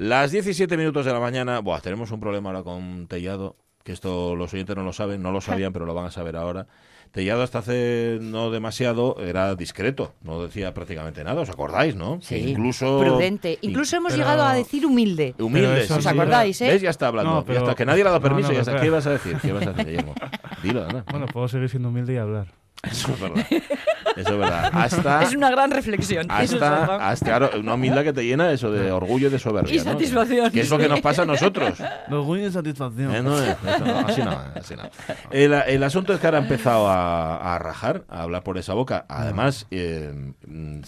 [0.00, 4.34] Las 17 minutos de la mañana, buah, tenemos un problema ahora con Tellado, que esto
[4.34, 6.66] los oyentes no lo saben, no lo sabían, pero lo van a saber ahora.
[7.10, 12.18] Tellado hasta hace no demasiado era discreto, no decía prácticamente nada, ¿os acordáis, no?
[12.22, 13.58] Sí, incluso prudente.
[13.60, 15.34] Incluso hemos Pero- llegado a decir humilde.
[15.38, 15.82] humilde.
[15.82, 16.68] Eso ¿Os acordáis, eh?
[16.68, 16.80] ¿Ves?
[16.80, 17.32] Ya está hablando.
[17.32, 17.74] No, ya pero- está.
[17.74, 18.48] Que nadie le ha dado permiso.
[18.48, 18.70] no, ya está.
[18.70, 18.84] espera.
[18.84, 19.36] ¿Qué vas a decir?
[19.42, 20.02] ¿Qué vas a decir?
[20.62, 21.04] Dilo, anda.
[21.10, 22.46] Bueno, puedo seguir siendo humilde y hablar.
[22.90, 23.44] Eso es verdad.
[24.16, 24.70] Eso es verdad.
[24.72, 26.26] Hasta, Es una gran reflexión.
[26.30, 26.82] Eso es verdad.
[26.82, 29.74] hasta, hasta claro, una humildad que te llena eso de orgullo y de soberbia.
[29.74, 29.84] Y ¿no?
[29.84, 31.78] satisfacción, Que es lo que nos pasa a nosotros.
[31.78, 33.14] De orgullo y satisfacción.
[33.14, 34.82] Eh, no, eh, eso no, así no, así no.
[35.30, 38.74] El, el asunto es que ahora ha empezado a, a rajar, a hablar por esa
[38.74, 39.06] boca.
[39.08, 40.12] Además, eh,
[40.46, 40.80] mm,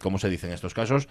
[0.00, 1.08] ¿cómo se dice en estos casos?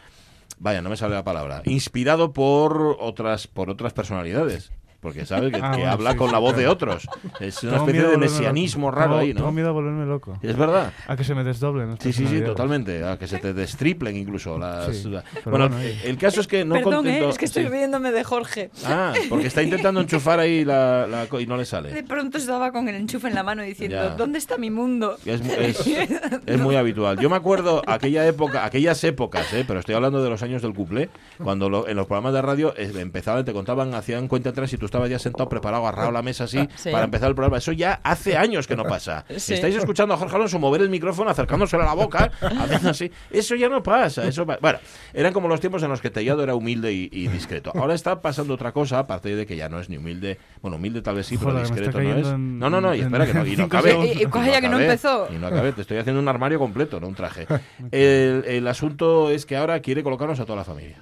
[0.59, 1.61] Vaya, no me sale la palabra.
[1.65, 4.71] Inspirado por otras, por otras personalidades.
[5.01, 6.61] Porque sabe que, Ah, que bueno, habla sí, con sí, la voz claro.
[6.61, 7.07] de otros.
[7.39, 8.99] Es una Tengo especie de mesianismo loco.
[8.99, 9.51] raro Tengo- ahí, Tengo ¿no?
[9.51, 10.37] miedo a volverme loco.
[10.41, 10.93] Es verdad.
[11.07, 11.97] A que se me desdoblen.
[11.99, 13.03] Sí, sí, sí, totalmente.
[13.03, 14.95] A que se te destriplen incluso las...
[14.95, 15.97] Sí, la- Bueno, bueno, oye.
[16.05, 17.25] el caso es que no Perdón, contento...
[17.25, 17.29] ¿eh?
[17.29, 17.69] es que estoy sí.
[17.69, 18.69] riéndome de Jorge.
[18.85, 22.03] Ah, porque está intentando enchufar ahí la, la co- y no le De sale.
[22.03, 24.09] pronto estaba con el enchufe en la mano diciendo, Ya.
[24.15, 25.17] ¿dónde está mi mundo?
[25.25, 25.87] Es, es-
[26.45, 27.17] es muy habitual.
[27.19, 29.63] Yo me acuerdo aquella época, aquellas épocas, ¿eh?
[29.67, 31.09] pero estoy hablando de los años del cuplé,
[31.43, 34.77] cuando lo- en los programas de radio eh, empezaban, te contaban, hacían cuenta atrás y
[34.77, 36.91] tú estabas ya sentado, preparado, agarrado a la mesa así, Sí.
[36.91, 37.57] para empezar el programa.
[37.57, 39.25] Eso ya hace años que no pasa.
[39.37, 39.53] Sí.
[39.55, 43.11] Estáis escuchando a Jorge Alonso mover el micrófono, acercándoselo a la boca, haciendo así.
[43.31, 44.25] Eso ya no pasa.
[44.27, 44.79] Eso pa- Bueno,
[45.13, 47.71] eran como los tiempos en los que Tellado era humilde y, y discreto.
[47.75, 50.37] Ahora está pasando otra cosa, aparte de que ya no es ni humilde.
[50.61, 52.27] Bueno, humilde tal vez sí, pero Joder, discreto no es.
[52.27, 53.89] en- No, no, no, y espera que no, y no cinco cabe.
[53.91, 54.15] segundos.
[54.17, 55.27] Eh, eh, calla que no empezó.
[55.33, 57.47] Y no acabé, te estoy haciendo un armario completo, no un traje.
[57.91, 61.01] El, el asunto es que ahora quiere colocarnos a toda la familia.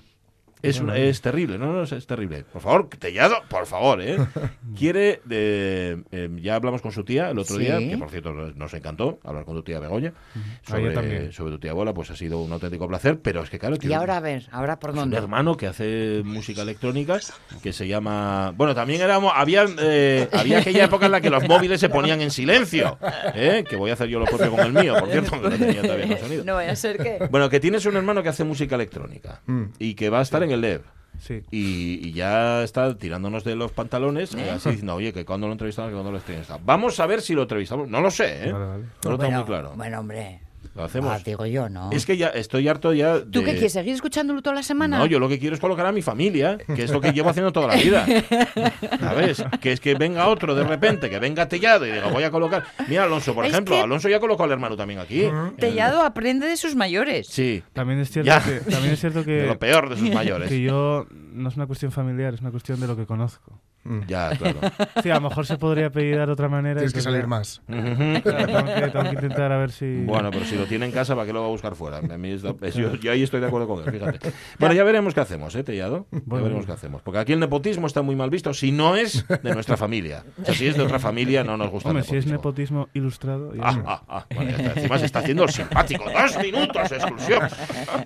[0.61, 2.43] Es, una- es terrible, no, no, es, es terrible.
[2.51, 4.17] Por favor, Tellado, por favor, ¿eh?
[4.77, 7.61] Quiere, de, eh, ya hablamos con su tía el otro Sí.
[7.63, 11.31] día, que por cierto nos- encantó hablar con tu tía Begoña, A ella sobre, también.
[11.31, 13.79] sobre tu tía abuela, pues ha sido un auténtico placer, pero es que claro, Y
[13.79, 15.17] tiene- ahora a ver, ahora por es un dónde.
[15.17, 17.19] hermano que hace música electrónica
[17.63, 21.47] que se llama bueno también éramos había eh, había aquella época en la que los
[21.47, 22.97] móviles se ponían en silencio
[23.33, 23.63] ¿eh?
[23.67, 25.81] que voy a hacer yo lo propio con el mío por cierto que no tenía
[25.81, 27.27] todavía con sonido No vaya a ser que...
[27.31, 29.41] bueno que tienes un hermano que hace música electrónica
[29.79, 30.81] y que va a estar en el LEV
[31.19, 31.43] Sí.
[31.51, 35.51] y, y ya está tirándonos de los pantalones eh, así diciendo oye que cuando lo
[35.53, 38.51] entrevistamos que cuando lo entrevistamos vamos a ver si lo entrevistamos no lo sé ¿eh?
[38.53, 38.83] Vale, vale.
[39.03, 40.39] no lo tengo bueno, muy claro bueno, hombre.
[40.75, 41.89] Lo hacemos Ah, digo yo, ¿no?
[41.91, 43.25] es que ya estoy harto ya de...
[43.25, 43.73] ¿Tú qué quieres?
[43.73, 44.97] ¿Seguir escuchándolo toda la semana?
[44.99, 47.29] No, yo lo que quiero es colocar a mi familia, que es lo que llevo
[47.29, 48.05] haciendo toda la vida.
[48.99, 49.43] ¿Sabes?
[49.61, 52.63] Que es que venga otro de repente, que venga Tellado y diga, voy a colocar.
[52.87, 55.23] Mira, Alonso, por Es ejemplo, que- Alonso ya colocó al hermano también aquí.
[55.57, 57.27] Tellado aprende de sus mayores.
[57.27, 58.41] Sí, También es cierto Ya.
[58.43, 60.49] que, también es cierto de que, lo peor de sus mayores.
[60.49, 63.59] que yo no es una cuestión familiar, es una cuestión de lo que conozco.
[64.07, 64.59] Ya, claro.
[65.03, 66.75] Sí, a lo mejor se podría apellidar de otra manera.
[66.75, 67.61] Tienes que salir más.
[67.67, 70.03] Claro, tengo, que, tengo que intentar a ver si.
[70.03, 71.97] Bueno, pero si lo tiene en casa, ¿para qué lo va a buscar fuera?
[71.97, 72.41] A mí es-
[72.75, 74.31] yo, yo ahí estoy de acuerdo con él, fíjate.
[74.59, 76.07] Bueno, ya veremos qué hacemos, ¿eh, Tellado?
[76.11, 76.43] Ya Bueno.
[76.45, 77.01] veremos qué hacemos.
[77.01, 80.23] Porque aquí el nepotismo está muy mal visto si no es de nuestra familia.
[80.41, 82.89] O sea, si es de otra familia, no nos gusta Hombre, el si es nepotismo.
[82.93, 83.53] ilustrado.
[83.55, 83.83] ya Ah, no.
[83.87, 84.25] ah, ah.
[84.35, 84.73] Bueno, ya está.
[84.79, 86.03] Encima se está haciendo el simpático.
[86.11, 87.41] Dos minutos de exclusión.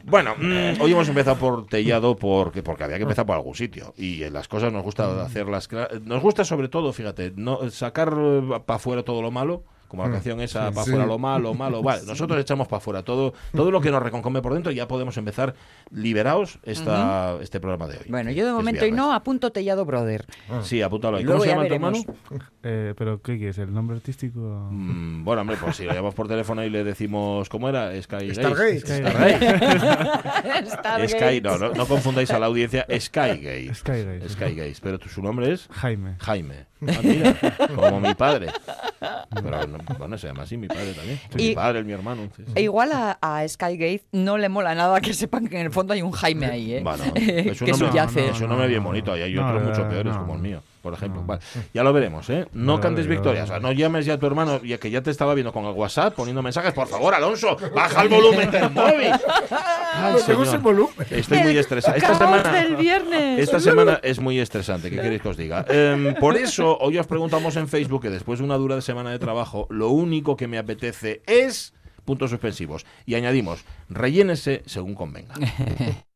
[0.06, 3.94] Bueno, mm, hoy hemos empezado por Tellado porque, porque había que empezar por algún sitio.
[3.98, 5.63] Y en las cosas nos gusta hacerlas.
[6.02, 8.14] Nos gusta sobre todo, fíjate, no sacar
[8.66, 9.64] para afuera todo lo malo.
[9.94, 10.90] Como la canción esa, para sí.
[10.90, 11.84] afuera lo malo, malo.
[11.84, 14.88] Vale, nosotros echamos para afuera todo, todo lo que nos reconcome por dentro y ya
[14.88, 15.54] podemos empezar
[15.92, 18.06] liberados esta, este programa de hoy.
[18.10, 20.26] Bueno, yo de momento y no apunto Tellado Brother.
[20.64, 21.24] Sí, apúntalo ahí.
[21.24, 21.98] Luego ¿Cómo se llama tu hermano?
[22.66, 23.58] Eh, pero, ¿qué quieres?
[23.58, 24.40] ¿El nombre artístico?
[24.72, 27.92] Mm, bueno, hombre, pues si lo llamamos por teléfono y le decimos, ¿cómo era?
[28.02, 28.80] Sky Stargate.
[28.80, 30.70] Stargate.
[30.70, 31.08] Stargate.
[31.10, 33.74] Sky, no, no, no confundáis a la audiencia, Skygate.
[33.76, 34.30] Skygate.
[34.30, 36.16] Skygate, pero tu- su nombre es Jaime.
[36.20, 36.66] Jaime.
[36.90, 37.36] Ah, mira,
[37.76, 38.48] como mi padre.
[39.34, 41.20] Pero no, bueno, se llama así mi padre también.
[41.38, 42.24] Y- Mi padre, mi hermano.
[42.36, 42.52] sí, sí.
[42.56, 45.94] E igual a, a Skygate no le mola nada que sepan que en el fondo
[45.94, 46.82] hay un Jaime ahí, ¿eh?
[46.84, 48.30] Bueno, es un que nombre, subyace.
[48.30, 49.16] es un nombre bien bonito.
[49.18, 50.20] Y hay No, otros no, mucho no, peores, no.
[50.22, 51.24] como el mío, por ejemplo.
[51.26, 51.42] Vale,
[51.74, 52.46] Ya lo veremos, ¿eh?
[52.52, 53.50] No Vale, cantes victorias.
[53.50, 53.60] vale.
[53.60, 55.64] O sea, no llames ya a tu hermano, ya que ya te estaba viendo con
[55.66, 56.74] el WhatsApp poniendo mensajes.
[56.74, 59.12] Por favor, Alonso, baja el volumen del móvil.
[59.94, 60.60] Ay, señor.
[60.62, 60.94] volumen.
[61.10, 61.96] Estoy muy estresado.
[61.98, 63.40] Esta semana, del viernes.
[63.40, 64.90] esta semana es muy estresante.
[64.90, 65.66] ¿Qué queréis que os diga?
[65.70, 69.20] Em, por eso, hoy os preguntamos en Facebook que después de una dura semana de
[69.20, 71.74] trabajo, lo único que me apetece es
[72.04, 72.86] puntos suspensivos.
[73.06, 75.36] Y añadimos, rellénese según convenga.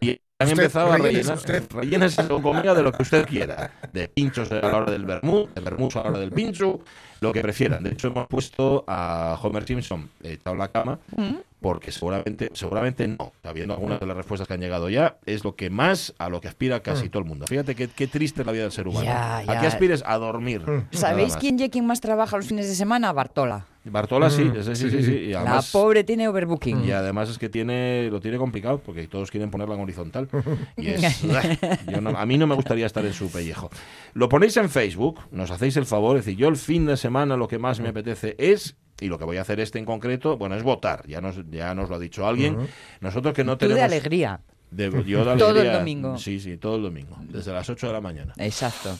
[0.00, 1.38] Y han empezado a rellenar.
[1.70, 3.72] Rellénese según convenga de lo que usted quiera.
[3.92, 6.80] De pinchos a la hora del vermú, de vermú a la hora del pincho,
[7.20, 7.82] Lo que prefieran.
[7.82, 11.36] De hecho, hemos puesto a Homer Simpson echado en la cama Mm.
[11.60, 13.32] porque seguramente, seguramente no.
[13.42, 16.40] Sabiendo algunas de las respuestas que han llegado ya, es lo que más a lo
[16.40, 17.46] que aspira casi todo el mundo.
[17.46, 19.04] Fíjate qué, qué triste es la vida del ser humano.
[19.04, 19.60] Ya, ¿A ya.
[19.60, 20.02] qué aspires?
[20.06, 20.62] A dormir.
[20.66, 23.12] nada ¿Sabéis quién y quién más trabaja los fines de semana?
[23.12, 23.66] Bartola.
[23.90, 25.04] Bartola sí, Mm, ese sí, sí, sí, sí.
[25.04, 25.16] sí.
[25.16, 26.84] Y La además, pobre tiene overbooking.
[26.84, 30.28] y además es que tiene lo tiene complicado porque todos quieren ponerla en horizontal.
[30.76, 31.22] Y es,
[31.90, 33.70] yo no- a mí no me gustaría estar en su pellejo.
[34.12, 37.07] Lo ponéis en Facebook, nos hacéis el favor, es decir, yo el fin de semana
[37.10, 40.36] lo que más me apetece es y lo que voy a hacer este en concreto,
[40.38, 41.06] bueno, es votar.
[41.06, 42.56] Ya nos, ya nos lo ha dicho alguien.
[43.00, 44.40] Nosotros que no Tú tenemos de alegría.
[44.70, 46.18] de- yo de Todo el alegría- domingo.
[46.18, 48.34] Sí, sí, todo el domingo, desde las 8 de la mañana.
[48.38, 48.98] Exacto.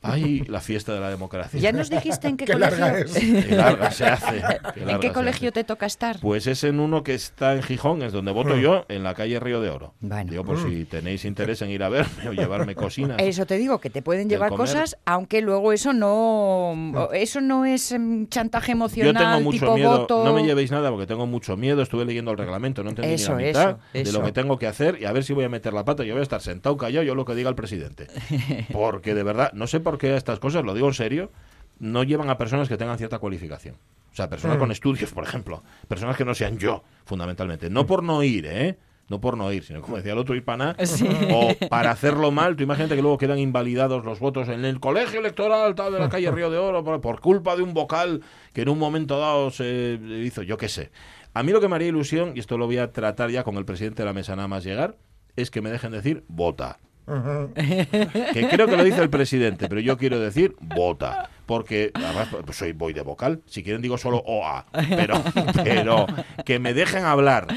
[0.00, 1.58] Ay, la fiesta de la democracia.
[1.60, 2.78] ¿Ya nos dijiste en qué, Qué colegio?
[2.78, 3.12] larga es.
[3.46, 4.42] Qué larga se hace.
[4.74, 5.52] qué ¿En qué colegio hace.
[5.52, 6.18] te toca estar?
[6.20, 9.40] Pues es en uno que está en Gijón, es donde voto yo, en la calle
[9.40, 9.94] Río de Oro.
[10.00, 10.30] Bueno.
[10.30, 13.16] Digo, por si tenéis interés en ir a verme o llevarme cocinas.
[13.20, 14.66] Eso te digo, que te pueden llevar comer.
[14.68, 17.94] cosas, aunque luego eso no eso no es
[18.28, 20.24] chantaje Yo emocional tengo mucho tipo miedo, voto.
[20.24, 23.36] no me llevéis nada porque tengo mucho miedo, estuve leyendo el reglamento, no entendí Eso,
[23.36, 25.44] ni la mitad eso, de lo que tengo que hacer y a ver si voy
[25.44, 27.56] a meter la pata, yo voy a estar sentado callado, yo lo que diga el
[27.56, 28.06] presidente.
[28.72, 31.30] Porque de verdad, no sé por qué estas cosas, lo digo en serio,
[31.78, 33.76] no llevan a personas que tengan cierta cualificación.
[34.12, 37.70] O sea, personas con estudios, por ejemplo, personas que no sean yo, fundamentalmente.
[37.70, 38.78] No por no ir, ¿eh?
[39.08, 40.34] No por no ir, sino como decía el otro.
[40.84, 41.08] Sí.
[41.32, 45.20] O para hacerlo mal, tú imagínate que luego quedan invalidados los votos en el colegio
[45.20, 48.22] electoral tal de la calle Río de Oro por, por culpa de un vocal
[48.52, 50.90] que en un momento dado se hizo, yo qué sé.
[51.34, 53.56] A mí lo que me haría ilusión, y esto lo voy a tratar ya con
[53.56, 54.98] el presidente de la mesa nada más llegar,
[55.36, 56.78] es que me dejen decir vota.
[57.04, 61.28] Que creo que lo dice el presidente, pero yo quiero decir vota.
[61.46, 63.42] Porque además pues, soy voy de vocal.
[63.46, 64.66] Si quieren digo solo OA.
[64.88, 65.22] Pero,
[65.64, 66.06] pero
[66.44, 67.48] que me dejen hablar.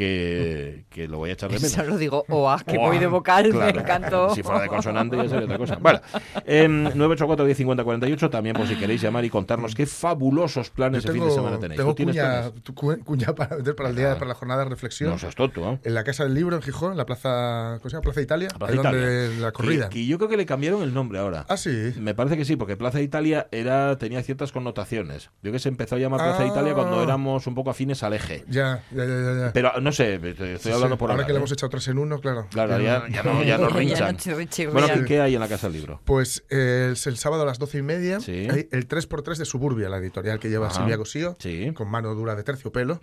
[0.00, 1.70] Que, que lo voy a echar de menos.
[1.72, 3.74] Solo digo oa, que Oa, voy de vocal, claro.
[3.74, 4.30] me encantó.
[4.34, 5.76] Si fuera de consonante ya sería otra cosa.
[5.80, 6.00] Vale.
[6.46, 11.04] Em, 984 10 50 48 también por si queréis llamar y contarnos qué fabulosos planes
[11.04, 11.76] Yo de fin de semana tenéis.
[11.78, 14.14] tengo ¿Tú tienes cuña, tu cuña para meter para el día, Ah.
[14.14, 15.10] para la jornada de reflexión.
[15.10, 15.78] No seas tonto, ¿eh?
[15.84, 18.02] En la Casa del Libro en Gijón, en la plaza, ¿cómo se llama?
[18.02, 19.00] Plaza Italia, La Plaza Italia.
[19.00, 19.88] donde la corrida.
[19.90, 21.44] Que yo creo que le cambiaron el nombre ahora.
[21.48, 21.92] Ah, sí.
[21.98, 25.30] Me parece que sí, porque Plaza Italia era tenía ciertas connotaciones.
[25.42, 26.46] Yo que se empezó a llamar Plaza Ah.
[26.46, 28.44] Italia cuando éramos un poco afines al eje.
[28.48, 29.40] Ya, ya, ya, ya.
[29.46, 29.50] ya.
[29.52, 30.98] Pero no sé, estoy Sí, hablando sí.
[30.98, 31.40] por Ahora hablar, que le ¿eh?
[31.40, 32.46] hemos echado tres en uno, claro.
[32.50, 33.42] Claro, Ya ya, no.
[33.42, 34.16] ya no, no rinchan.
[34.26, 34.72] no.
[34.72, 36.00] Bueno, ¿qué, qué hay en la Casa del Libro?
[36.04, 38.48] Pues eh, el sábado a las doce y media Sí.
[38.50, 40.76] hay el 3x3 de Suburbia, la editorial que lleva Ajá.
[40.76, 41.72] Silvia Cosío, Sí.
[41.74, 43.00] con mano dura de terciopelo,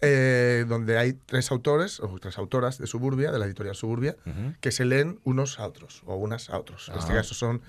[0.00, 4.16] eh, donde hay tres autores, o tres autoras de Suburbia, de la editorial Suburbia,
[4.60, 6.88] que se leen unos a otros, o unas a otros.
[6.88, 7.62] En este caso son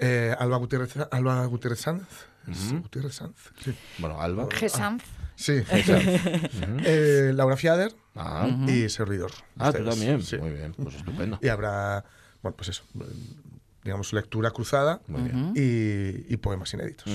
[0.00, 2.02] eh, Alba Gutiérrez, Alba Gutiérrez Sanz.
[2.48, 2.80] Ujú.
[2.82, 3.74] Gutiérrez Sanz, sí.
[3.98, 4.48] Bueno, Alba.
[4.50, 5.02] Gesanz.
[5.36, 5.62] Sí,
[6.84, 9.30] eh, Laura Fiader Ah, y servidor.
[9.58, 9.88] ah tú ustedes.
[9.90, 10.22] también.
[10.22, 10.36] Sí.
[10.36, 11.38] Muy bien, pues estupendo.
[11.40, 12.04] Y habrá,
[12.42, 12.84] bueno, pues eso,
[13.82, 15.00] digamos, lectura cruzada
[15.54, 17.06] y, y poemas inéditos.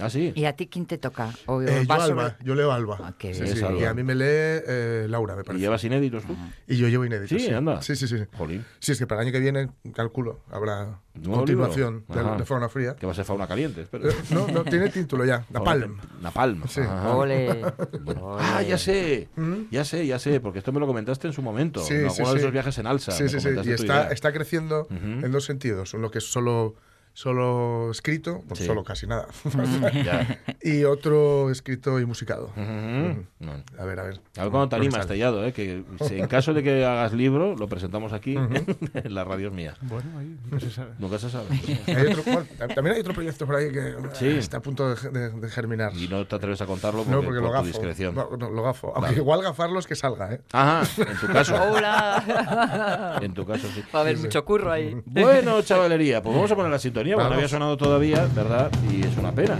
[0.00, 0.32] Ah, sí.
[0.34, 1.30] ¿Y a ti quién te toca?
[1.46, 2.98] ¿O Eh, yo Alba, sobre- yo leo Alba.
[3.02, 3.78] Ah, Sí, sí, Alba.
[3.80, 5.62] Y a mí me lee eh, Laura, me ¿Y parece.
[5.62, 6.36] llevas inéditos tú?
[6.66, 7.40] Y yo llevo inéditos.
[7.40, 7.80] Sí, sí, anda.
[7.82, 8.16] Sí, sí, sí.
[8.36, 8.64] Jolín.
[8.78, 12.94] Sí, es que para el año que viene, calculo, habrá ¿Nuevo continuación de, Fauna Fría.
[12.96, 14.08] Que va a ser fauna caliente, espero.
[14.08, 15.98] Eh, no, no, tiene título ya, Napalm.
[16.22, 16.62] Napalm.
[16.68, 16.80] Sí.
[17.06, 17.60] Ole.
[18.02, 18.26] Bueno.
[18.34, 18.42] Ole.
[18.44, 19.28] Ah, ya sé.
[19.36, 19.62] ¿Mm?
[19.70, 21.80] Ya sé, ya sé, porque esto me lo comentaste en su momento.
[21.82, 22.42] Sí, en sí, alguno de sí.
[22.44, 23.12] esos viajes en alza.
[23.12, 23.48] Sí, sí, sí.
[23.64, 25.92] Y está, está creciendo en dos sentidos.
[26.00, 26.76] Uno que es solo,
[27.12, 28.66] solo escrito, pues Sí.
[28.66, 29.26] solo casi nada.
[30.04, 30.38] Ya.
[30.62, 32.50] y otro escrito y musicado.
[32.56, 34.20] A ver, a ver.
[34.38, 35.06] A ver cuándo te animas.
[35.06, 35.52] Tellado, ¿eh?
[35.52, 39.76] que si en caso de que hagas libro, lo presentamos aquí en las radios mías.
[39.82, 40.90] Bueno, ahí nunca se sabe.
[40.98, 41.46] Nunca se sabe.
[41.86, 44.26] Hay otro- bueno, tam- también hay otro proyecto por ahí que Sí.
[44.26, 45.92] eh, está a punto de, de- de germinar.
[45.96, 48.14] Y no te atreves a contarlo porque, no, porque por lo tu discreción.
[48.14, 48.88] No, no, lo gafo.
[48.88, 49.16] Aunque Vale.
[49.18, 50.40] igual gafarlo es que salga, ¿eh?
[50.52, 51.54] Ajá, en tu caso.
[51.62, 53.18] Hola.
[53.22, 53.82] En tu caso, sí.
[53.94, 54.96] Va a haber mucho curro ahí.
[55.06, 58.70] Bueno, chavalería, pues vamos a poner la sintonía, porque no había sonado todavía, ¿verdad?
[58.90, 59.56] Y es una pena.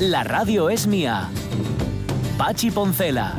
[0.00, 1.28] La radio es mía.
[2.36, 3.36] Pachi Poncela.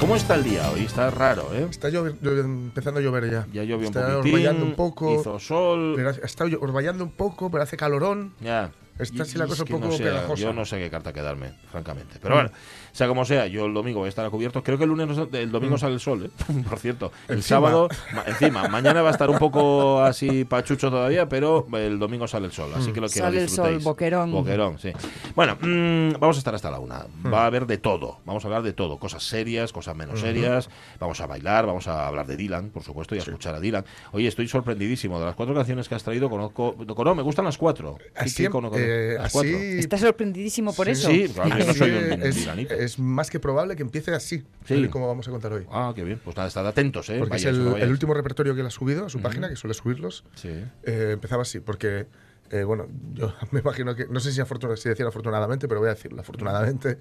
[0.00, 0.84] ¿Cómo está el día hoy?
[0.84, 1.66] Está raro, ¿eh?
[1.70, 3.46] Está llovi- llovi- empezando a llover ya.
[3.52, 5.20] Ya llovió un está poquitín, orvallando un poco.
[5.20, 5.92] hizo sol...
[5.94, 8.32] Pero está orvallando un poco, pero hace calorón.
[8.40, 8.70] Ya.
[8.98, 10.42] Está así la cosa es un poco no sé, pegajosa.
[10.42, 12.16] Yo no sé qué carta quedarme, francamente.
[12.20, 12.50] Pero bueno,
[12.92, 14.62] sea como sea, yo el domingo voy a estar a cubierto.
[14.62, 16.52] Creo que el lunes, no el domingo sale el sol, ¿eh?
[16.68, 17.12] por cierto.
[17.28, 17.56] El Encima.
[17.58, 22.26] sábado, ma- encima, mañana va a estar un poco así pachucho todavía, pero el domingo
[22.28, 22.70] sale el sol.
[22.74, 24.32] Así que lo que Sale el sol, boquerón.
[24.32, 24.92] Boquerón, sí.
[25.34, 27.06] Bueno, mm, vamos a estar hasta la una.
[27.22, 27.32] Hmm.
[27.32, 28.18] Va a haber de todo.
[28.24, 28.98] Vamos a hablar de todo.
[28.98, 30.68] Cosas serias, cosas menos serias.
[30.98, 33.84] Vamos a bailar, vamos a hablar de Dylan, por supuesto, y a escuchar a Dylan.
[34.12, 35.18] Oye, estoy sorprendidísimo.
[35.18, 36.76] De las cuatro canciones que has traído, conozco.
[37.04, 37.96] No, me gustan las cuatro.
[37.98, 39.32] ¿Qué- Así, cono- eh, Eh, las así.
[39.32, 39.50] cuatro.
[39.58, 41.08] Está sorprendidísimo por eso.
[41.10, 42.74] Sí, claro, yo no soy un es, tiranito.
[42.84, 44.44] Es más que probable que empiece así, Sí.
[44.74, 45.66] tal y como vamos a contar hoy.
[45.70, 46.20] Ah, qué bien.
[46.24, 47.18] Pues nada, estad atentos, ¿eh?
[47.18, 47.84] Porque Vayáis, es no el, vayáis.
[47.84, 50.24] el último repertorio que él ha subido a su página, que suele subirlos.
[50.34, 50.48] Sí.
[50.48, 52.06] eh, empezaba así, porque,
[52.50, 55.88] eh, bueno, yo me imagino que, no sé si, afortuna- si decir afortunadamente, pero voy
[55.90, 56.98] a decirlo afortunadamente,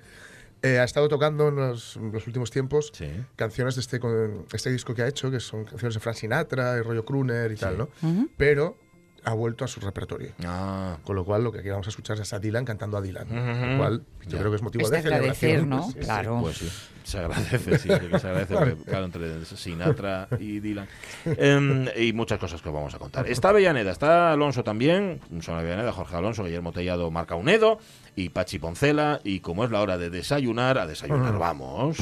[0.62, 3.10] eh, ha estado tocando en los, en los últimos tiempos Sí.
[3.38, 6.76] canciones de este, con- este disco que ha hecho, que son canciones de Frank Sinatra,
[6.76, 7.90] el rollo crooner y tal, ¿no?
[8.36, 8.76] Pero
[9.26, 10.32] ha vuelto a su repertorio.
[10.46, 10.98] Ah.
[11.04, 13.28] Con lo cual, lo que aquí vamos a escuchar es a Dylan cantando a Dylan.
[13.28, 13.72] Ujú.
[13.72, 14.40] Lo cual, yo Ya.
[14.40, 15.70] creo que es motivo Es de de agradecer, celebración.
[15.70, 15.84] ¿no?
[15.88, 16.00] Sí, sí.
[16.00, 16.40] Claro.
[16.42, 16.70] Pues sí,
[17.04, 17.94] se agradece, sí, se
[18.28, 20.88] agradece, claro, entre Sinatra y Dylan.
[21.26, 23.28] Em, y muchas cosas que os vamos a contar.
[23.28, 27.80] Está Avellaneda, está Alonso también, son Avellaneda, Jorge Alonso, Guillermo Tellado, Marca Unedo
[28.16, 29.20] y Pachi Poncela.
[29.24, 31.98] Y como es la hora de desayunar, a desayunar vamos.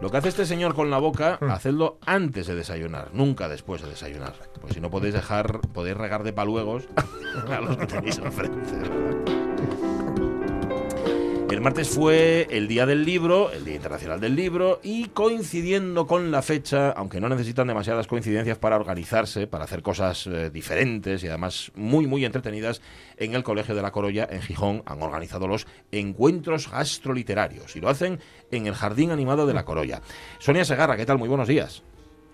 [0.00, 3.88] Lo que hace este señor con la boca, hacedlo antes de desayunar, nunca después de
[3.88, 4.34] desayunar.
[4.60, 6.88] Pues si no podéis dejar, podéis regar de paluegos
[7.48, 9.47] a los que tenéis enfrente.
[11.50, 16.30] El martes fue el Día del Libro, el Día Internacional del Libro, y coincidiendo con
[16.30, 21.28] la fecha, aunque no necesitan demasiadas coincidencias para organizarse, para hacer cosas eh, diferentes y
[21.28, 22.82] además muy, muy entretenidas,
[23.16, 27.88] en el Colegio de la Corolla, en Gijón, han organizado los encuentros gastroliterarios y lo
[27.88, 30.02] hacen en el Jardín Animado de la Corolla.
[30.38, 31.16] Sonia Segarra, ¿qué tal?
[31.16, 31.82] Muy buenos días.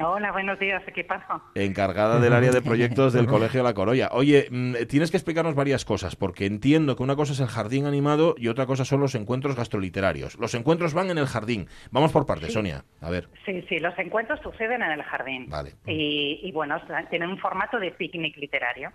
[0.01, 1.41] Hola, buenos días, equipazo.
[1.55, 4.09] Encargada del área de proyectos del Colegio la Corolla.
[4.11, 7.87] Oye, mm, tienes que explicarnos varias cosas, porque entiendo que una cosa es el jardín
[7.87, 10.37] animado y otra cosa son los encuentros gastroliterarios.
[10.39, 11.69] Los encuentros van en el jardín.
[11.93, 12.85] Vamos por partes, Sonia.
[13.01, 13.29] A ver.
[13.47, 15.49] Sí, sí, los encuentros suceden en el jardín.
[15.49, 15.75] Vale.
[15.87, 16.77] Y, y, bueno,
[17.09, 18.91] tienen un formato de picnic literario.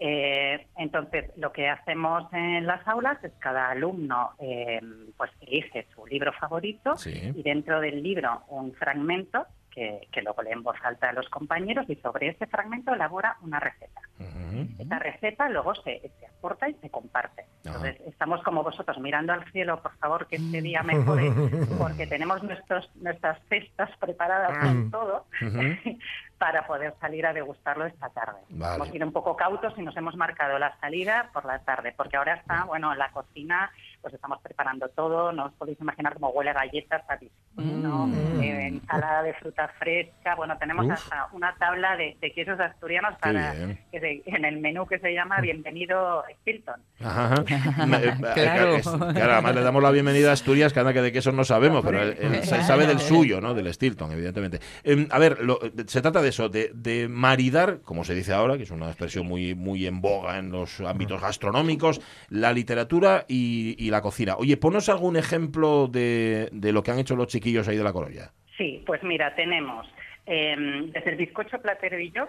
[0.00, 4.80] Eh, entonces, lo que hacemos en las aulas es cada alumno eh,
[5.16, 7.32] pues elige su libro favorito Sí.
[7.34, 11.28] y dentro del libro un fragmento que, que luego lee en voz alta a los
[11.28, 14.00] compañeros y sobre ese fragmento elabora una receta.
[14.20, 14.68] Ujú.
[14.78, 17.46] Esta receta luego se, se aporta y se comparte.
[17.64, 21.32] Entonces, estamos como vosotros mirando al cielo, por favor, que este día mejore,
[21.78, 25.26] porque tenemos nuestros, nuestras cestas preparadas con todo
[26.38, 28.40] para poder salir a degustarlo esta tarde.
[28.50, 28.76] Vale.
[28.76, 32.16] Hemos ido un poco cautos y nos hemos marcado la salida por la tarde, porque
[32.16, 33.72] ahora está, bueno, en la cocina,
[34.04, 38.42] pues estamos preparando todo, no os podéis imaginar cómo huele a galletas, a bizcocho, Mm.
[38.42, 40.92] eh, ensalada de fruta fresca, bueno, tenemos Uf.
[40.92, 43.54] hasta una tabla de, de quesos asturianos para
[43.90, 46.80] que se- en el menú que se llama Bienvenido Stilton.
[47.02, 47.34] Ajá.
[48.04, 48.74] Eh, Claro.
[48.76, 51.44] es- claro, además le damos la bienvenida a Asturias, que anda que de quesos no
[51.44, 53.54] sabemos, pero él, él se sabe del suyo, ¿no?
[53.54, 54.58] Del Stilton, evidentemente.
[54.82, 58.56] Em, a ver, lo- se trata de eso, de, de maridar, como se dice ahora,
[58.58, 63.74] que es una expresión muy, muy en boga en los ámbitos gastronómicos, la literatura y,
[63.78, 64.36] y la cocina.
[64.36, 67.92] Oye, ponos algún ejemplo de, de lo que han hecho los chiquillos ahí de la
[67.92, 68.32] Corolla.
[68.58, 69.86] Sí, pues mira, tenemos
[70.26, 70.54] eh,
[70.92, 72.28] desde el bizcocho platerillo,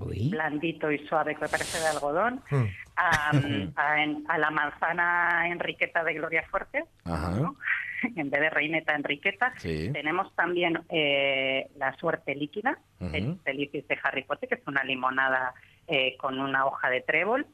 [0.00, 0.28] Uy.
[0.30, 2.64] blandito y suave que parece de algodón, Mm.
[2.96, 3.30] a,
[3.76, 7.30] a en- a la manzana enriqueta de Gloria Fuerte, Ajá.
[7.30, 7.56] ¿no?
[8.16, 9.52] en vez de reineta enriqueta.
[9.58, 9.90] Sí.
[9.92, 12.78] Tenemos también eh, la suerte líquida,
[13.12, 15.52] el Felicis de Harry Potter, que es una limonada
[15.86, 17.46] eh, con una hoja de trébol.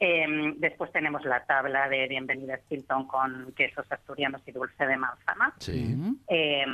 [0.00, 5.54] Eh, después tenemos la tabla de Bienvenida Stilton con quesos asturianos y dulce de manzana.
[5.58, 5.96] Sí.
[6.28, 6.64] Eh,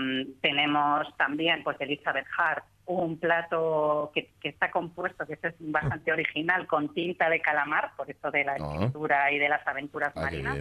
[0.41, 6.11] tenemos también, pues, Elizabeth Hart, un plato que, que está compuesto, que este es bastante
[6.11, 8.73] original, con tinta de calamar, por eso de la Ah.
[8.75, 10.59] escritura y de las aventuras Ah, marinas,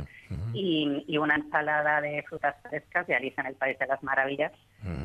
[0.54, 4.52] y, y una ensalada de frutas frescas de Alicia en el País de las Maravillas,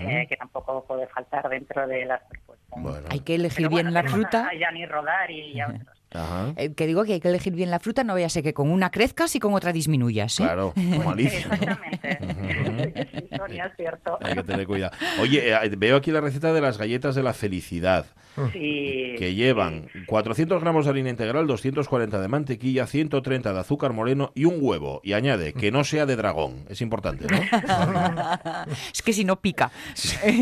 [0.00, 2.82] eh, que tampoco puede faltar dentro de las propuestas.
[2.82, 3.06] Bueno.
[3.10, 4.44] Hay que elegir Pero bueno, bien la fruta.
[4.46, 5.93] A, a Gianni Rodar y a otros.
[6.14, 6.52] Ajá.
[6.56, 8.54] Eh, que digo que hay que elegir bien la fruta, no vaya a ser que
[8.54, 10.38] con una crezcas y con otra disminuyas.
[10.40, 10.44] ¿eh?
[10.44, 11.40] Claro, como Alicia.
[11.40, 13.08] Exactamente.
[13.12, 14.18] Sí, Sonia, es cierto.
[14.22, 14.96] Hay que tener cuidado.
[15.20, 18.06] Oye, eh, veo aquí la receta de las galletas de la felicidad,
[18.52, 24.32] Sí, que llevan 400 gramos de harina integral, 240 de mantequilla, 130 de azúcar moreno
[24.34, 25.00] y un huevo.
[25.04, 26.64] Y añade que no sea de dragón.
[26.68, 27.36] Es importante, ¿no?
[28.92, 29.70] es que si no pica.
[29.94, 30.16] Sí,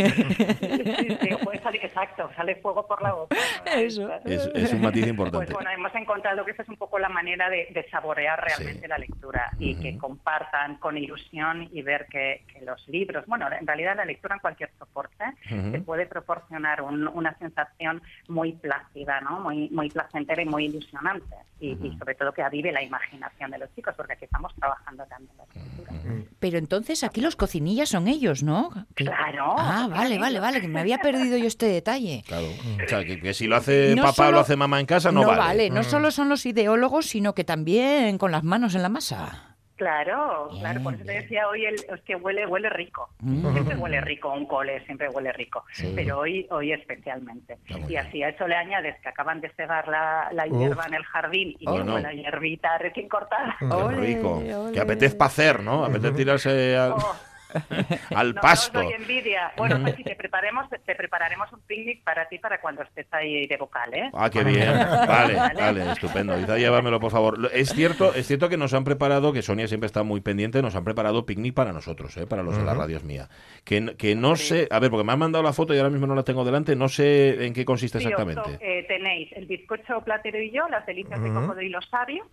[1.62, 3.37] salir, exacto, sale fuego por la boca.
[3.76, 4.11] Eso.
[4.25, 5.52] Es, es un matiz Pues importante.
[5.52, 8.88] bueno, hemos encontrado que esa es un poco la manera de, de saborear realmente Sí.
[8.88, 13.66] la lectura y que compartan con ilusión y ver que, que los libros, bueno, en
[13.66, 15.73] realidad la lectura en cualquier soporte Ujú.
[15.73, 19.40] te puede proporcionar un- una sensación muy plácida, ¿no?
[19.40, 23.59] Muy, muy placentera y muy ilusionante y, y sobre todo que avive la imaginación de
[23.59, 25.92] los chicos, porque aquí estamos trabajando también la escritura.
[26.40, 28.71] Pero entonces aquí los cocinillas son ellos, ¿no?
[28.95, 29.54] Claro.
[29.59, 32.25] Ah, vale, vale, vale, que me había perdido yo este detalle.
[32.26, 32.47] Claro.
[32.85, 34.87] O sea, que, que si lo hace No papá o solo- lo hace mamá en
[34.87, 35.71] casa, no, vale.
[35.71, 39.49] no solo son los ideólogos, sino que también con las manos en la masa.
[39.76, 43.09] Claro, claro, por eso te decía hoy el, es que huele, huele rico.
[43.21, 45.64] Siempre huele rico un cole, siempre huele rico.
[45.97, 47.59] Pero hoy, hoy especialmente.
[47.88, 51.02] Y así a eso le añades que acaban de cegar la, la hierba en el
[51.04, 51.99] jardín y Oh, tengo no.
[51.99, 53.56] la hierbita recién cortada.
[53.59, 54.40] Qué rico.
[54.73, 55.85] Que apetece para hacer, ¿no?
[55.85, 57.16] Apetece tirarse al, Oh,
[58.14, 58.78] al no, pasto.
[58.82, 59.52] No os doy envidia.
[59.56, 63.47] Bueno, pues si te preparemos, te prepararemos un picnic para ti para cuando estés ahí
[63.47, 64.11] de vocal, ¿eh?
[64.14, 64.73] Ah, qué bien.
[65.12, 66.37] Vale, vale, estupendo.
[66.37, 67.50] Quizá llévamelo, por favor.
[67.52, 70.75] Es cierto, es cierto que nos han preparado, que Sonia siempre está muy pendiente, nos
[70.75, 72.26] han preparado picnic para nosotros, ¿eh?
[72.26, 73.28] para los de la radio es mía.
[73.64, 76.06] Que, que no sé, a ver, porque me han mandado la foto y ahora mismo
[76.06, 78.59] no la tengo delante, no sé en qué consiste Sí, exactamente.
[78.61, 82.25] eh, tenéis el bizcocho platero y yo, las delicias de coco de hilo sabio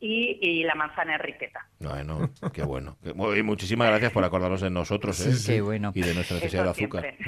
[0.00, 1.66] y, y la manzana enriqueta.
[1.80, 2.96] Bueno, qué bueno.
[3.14, 5.32] Muy- Muchísimas gracias por acordarnos de nosotros ¿eh?
[5.46, 5.92] Qué bueno.
[5.94, 7.14] y de nuestra necesidad de azúcar.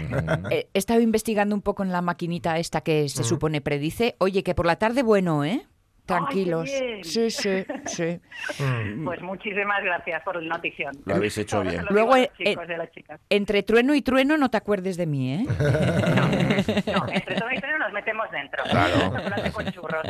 [0.50, 4.14] Eh, he estado investigando un poco en la maquinita esta que se supone predice.
[4.18, 5.66] Oye, que por la tarde bueno, ¿eh?
[6.04, 6.70] Tranquilos.
[7.02, 8.20] Sí, sí, sí.
[9.04, 10.92] Pues muchísimas gracias por la notición.
[11.04, 11.85] Lo habéis hecho bien.
[11.90, 13.20] Luego, eh, chicos eh, y a las chicas.
[13.28, 15.44] Entre trueno y trueno no te acuerdes de mí, ¿eh?
[16.87, 18.62] No, entre todo y todo nos metemos dentro.
[18.70, 18.94] Claro.
[19.00, 20.02] Chocolate con churros.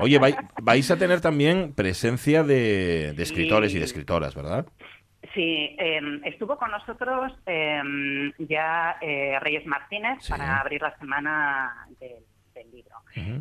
[0.00, 4.66] Oye, vai- vais a tener también presencia de, de escritores y de escritoras, ¿verdad?
[5.34, 7.80] Sí, eh, estuvo con nosotros eh,
[8.38, 10.30] ya eh, Reyes Martínez Sí.
[10.32, 12.22] para abrir la semana del,
[12.54, 12.96] del libro.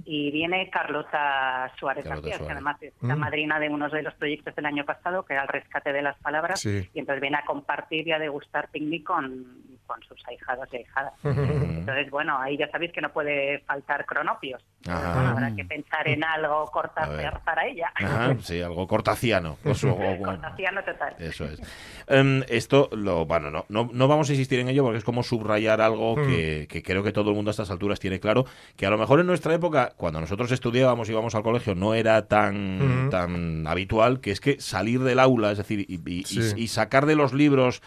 [0.06, 3.20] Y viene Carlota Suárez García, que además es la Mm.
[3.20, 6.18] madrina de uno de los proyectos del año pasado, que era el rescate de las
[6.20, 6.60] palabras.
[6.60, 6.90] Sí.
[6.94, 9.46] Y entonces viene a compartir y a degustar picnic con,
[9.92, 11.14] con sus ahijados y ahijadas.
[11.24, 14.62] Entonces, bueno, ahí ya sabéis que no puede faltar cronopios.
[14.84, 15.14] Entonces, Ajá.
[15.14, 16.72] bueno, habrá que pensar en algo
[17.10, 17.34] ver.
[17.46, 17.92] para ella.
[17.96, 19.58] Ajá, sí, algo cortaciano.
[19.64, 21.16] Pues, o- o- Cortaciano total.
[21.20, 21.62] Eso es.
[22.08, 25.24] Em, esto, lo, bueno, no, no, no vamos a insistir en ello porque es como
[25.24, 28.46] subrayar algo que, que creo que todo el mundo a estas alturas tiene claro,
[28.76, 31.94] que a lo mejor en nuestra época, cuando nosotros estudiábamos y íbamos al colegio, no
[31.94, 33.10] era tan, Ujú.
[33.10, 36.54] tan habitual, que es que salir del aula, es decir, y, y- y- Sí.
[36.56, 37.82] y sacar de los libros...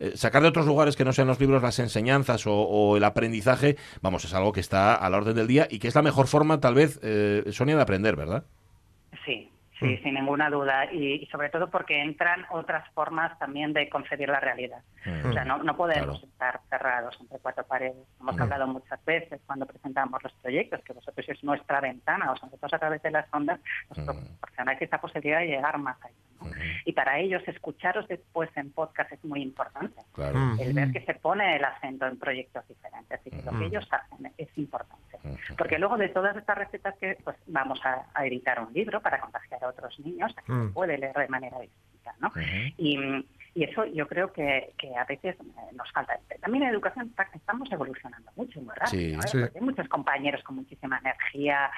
[0.00, 3.04] eh, Sacar de otros lugares que no sean los libros las enseñanzas o, o el
[3.04, 6.02] aprendizaje, vamos, es algo que está a la orden del día y que es la
[6.02, 8.44] mejor forma, tal vez, eh, Sonia, de aprender, ¿verdad?
[9.24, 10.92] Sí, sí, sin ninguna duda.
[10.92, 14.80] Y, y sobre todo porque entran otras formas también de concebir la realidad.
[15.28, 16.32] O sea, no, no podemos Claro.
[16.32, 17.96] estar cerrados entre cuatro paredes.
[18.20, 22.46] Hemos hablado muchas veces cuando presentamos los proyectos que vosotros sois nuestra ventana, o sea,
[22.46, 23.58] nosotros a través de las ondas
[23.96, 26.14] nos proporcionáis esa posibilidad de llegar más allá.
[26.40, 26.50] ¿No?
[26.84, 30.00] Y para ellos escucharos después en podcast es muy importante.
[30.12, 30.56] Claro.
[30.60, 33.88] El ver que se pone el acento en proyectos diferentes y que lo que ellos
[33.90, 35.18] hacen es importante.
[35.56, 39.20] Porque luego de todas estas recetas que pues vamos a, a editar un libro para
[39.20, 42.32] contagiar a otros niños, a que se puede leer de manera distinta, ¿no?
[42.76, 42.98] y,
[43.58, 46.16] y eso yo creo que, que a veces eh, nos falta.
[46.40, 48.86] También en educación estamos evolucionando mucho rápido.
[48.86, 49.14] Sí.
[49.14, 49.18] ¿eh?
[49.26, 49.38] Sí.
[49.40, 51.68] Porque hay muchos compañeros con muchísima energía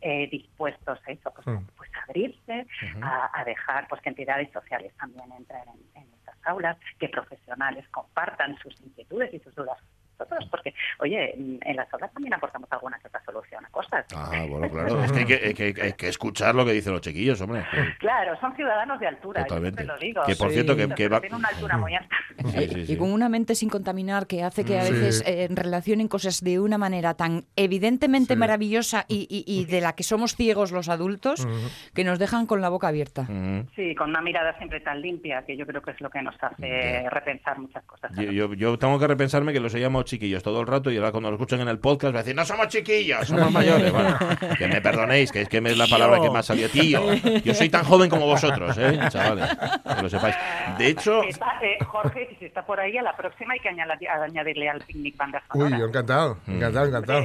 [0.00, 1.64] eh, dispuestos a eso, pues, Mm.
[1.76, 2.66] pues abrirse,
[3.00, 5.62] a, a dejar pues que entidades sociales también entren
[5.94, 9.78] en, en estas aulas, que profesionales compartan sus inquietudes y sus dudas
[10.18, 14.04] nosotros, porque, oye, en las aulas también aportamos alguna que otra solución a cosas.
[14.14, 15.04] Ah, bueno, claro.
[15.04, 17.64] Es que hay que, hay que- hay que escuchar lo que dicen los chiquillos, hombre.
[17.98, 19.82] Claro, son ciudadanos de altura, Totalmente.
[19.84, 20.22] yo siempre lo digo.
[20.26, 22.14] Que, por cierto, que- que va- Tienen una altura muy alta.
[22.38, 22.96] Sí, sí, Y sí.
[22.96, 24.92] con una mente sin contaminar que hace que a Sí.
[24.92, 28.38] veces eh, relacionen cosas de una manera tan evidentemente Sí.
[28.38, 31.46] maravillosa y, y- y de la que somos ciegos los adultos
[31.94, 33.22] que nos dejan con la boca abierta.
[33.22, 33.66] Ujú.
[33.74, 36.34] Sí, con una mirada siempre tan limpia, que yo creo que es lo que nos
[36.40, 38.12] hace repensar muchas cosas.
[38.16, 40.96] Yo, yo- yo tengo que repensarme que los he llamado chiquillos todo el rato y
[40.96, 43.92] ahora cuando lo escuchen en el podcast va a decir, no somos chiquillos, somos mayores.
[43.92, 44.16] Bueno,
[44.58, 46.68] que me perdonéis, que es que es la palabra que me ha salido.
[46.68, 47.00] Tío,
[47.44, 48.98] yo soy tan joven como vosotros, ¿eh?
[49.10, 49.48] Chavales,
[49.96, 50.34] que lo sepáis.
[50.78, 54.08] De hecho, Está, eh, Jorge, si está por ahí, a la próxima hay que añadir-
[54.08, 56.52] añadirle al picnic banda Uy, yo encantado, Mm.
[56.56, 57.24] encantado, encantado.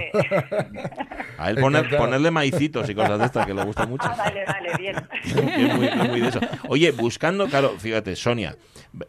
[1.37, 2.03] A él poner, Encantado.
[2.05, 4.07] ponerle maicitos y cosas de estas que le gusta mucho.
[4.07, 4.95] ah, vale, vale, bien.
[5.23, 6.39] Es muy, es muy de eso.
[6.67, 8.55] Oye, buscando, claro, fíjate, Sonia,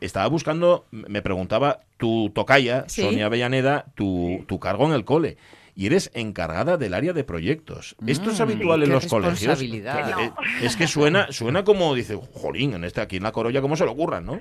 [0.00, 3.00] estaba buscando, me preguntaba tu tocaya, Sí.
[3.00, 5.38] Sonia Avellaneda, tu, tu cargo en el cole.
[5.74, 7.96] Y eres encargada del área de proyectos.
[8.06, 9.60] ¿Esto es Mm, habitual en los colegios?
[9.62, 10.30] eh,
[10.62, 13.84] Es que suena, suena como, dice, jolín, en este aquí en la corolla, ¿cómo se
[13.84, 14.40] lo ocurran, no?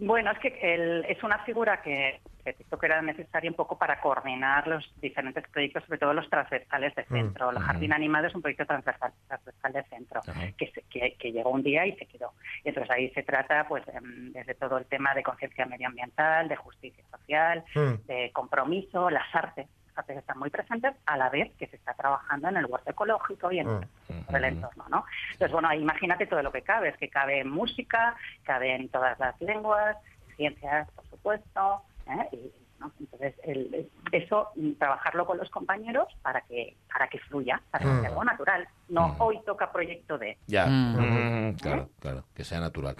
[0.00, 4.00] Bueno, es que el- es una figura que creo que era necesaria un poco para
[4.00, 7.50] coordinar los diferentes proyectos, sobre todo los transversales de centro.
[7.50, 10.20] El Jardín Animado es un proyecto transversal, transversal de centro,
[10.56, 12.32] que, se- que, que llegó un día y se quedó.
[12.64, 16.56] Y entonces ahí se trata, pues, em, desde todo el tema de conciencia medioambiental, de
[16.56, 18.06] justicia social, Mm.
[18.06, 19.66] de compromiso, las artes.
[20.06, 23.58] Están muy presentes a la vez que se está trabajando en el huerto ecológico y
[23.58, 24.34] en Mm.
[24.34, 25.04] el entorno, ¿no?
[25.32, 28.88] Entonces, bueno, ahí imagínate todo lo que cabe, es que cabe en música, cabe en
[28.90, 29.96] todas las lenguas,
[30.36, 32.28] ciencias, por supuesto, ¿eh?
[32.32, 32.92] y ¿no?
[33.00, 37.90] Entonces, el- eso, mm, trabajarlo con los compañeros para que para que fluya, para que
[37.90, 38.00] Mm.
[38.00, 38.68] sea algo natural.
[38.88, 39.16] No, Mm.
[39.18, 40.38] hoy toca proyecto de...
[40.46, 41.48] Ya, Mm.
[41.50, 42.94] Mm, claro, claro, que sea natural.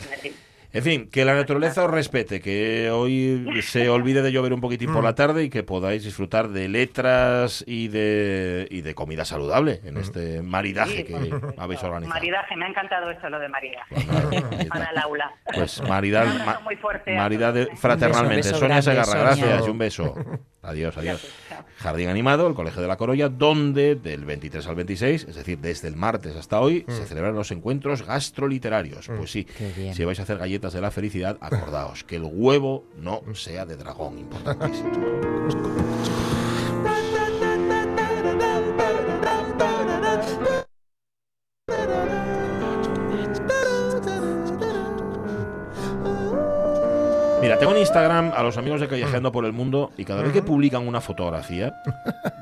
[0.71, 4.93] En fin, que la naturaleza os respete, que hoy se olvide de llover un poquitín
[4.93, 9.81] por la tarde y que podáis disfrutar de letras y de, y de comida saludable
[9.85, 11.15] en este maridaje sí, que
[11.57, 12.07] habéis organizado.
[12.09, 13.95] Maridaje, me ha encantado eso, lo de maridaje.
[13.95, 14.67] Pues.
[14.69, 15.33] Para el aula.
[15.55, 16.61] Pues maridad, ma-
[17.77, 18.37] fraternalmente.
[18.37, 20.15] Beso, un Sonia beso Segarra, gracias y un beso.
[20.63, 21.23] Adiós, adiós.
[21.23, 21.48] Gracias.
[21.77, 25.89] Jardín Animado, el Colegio de la Corolla, donde del 23 al 26, es decir, desde
[25.89, 29.09] el martes hasta hoy, se celebran los encuentros gastroliterarios.
[29.09, 29.47] Pues sí,
[29.93, 33.77] si vais a hacer galletas de la felicidad, acordaos que el huevo no sea de
[33.77, 34.91] dragón, importantísimo.
[47.59, 50.33] Mira, tengo en Instagram a los amigos de Callejeando por el Mundo y cada vez
[50.33, 51.75] que publican una fotografía,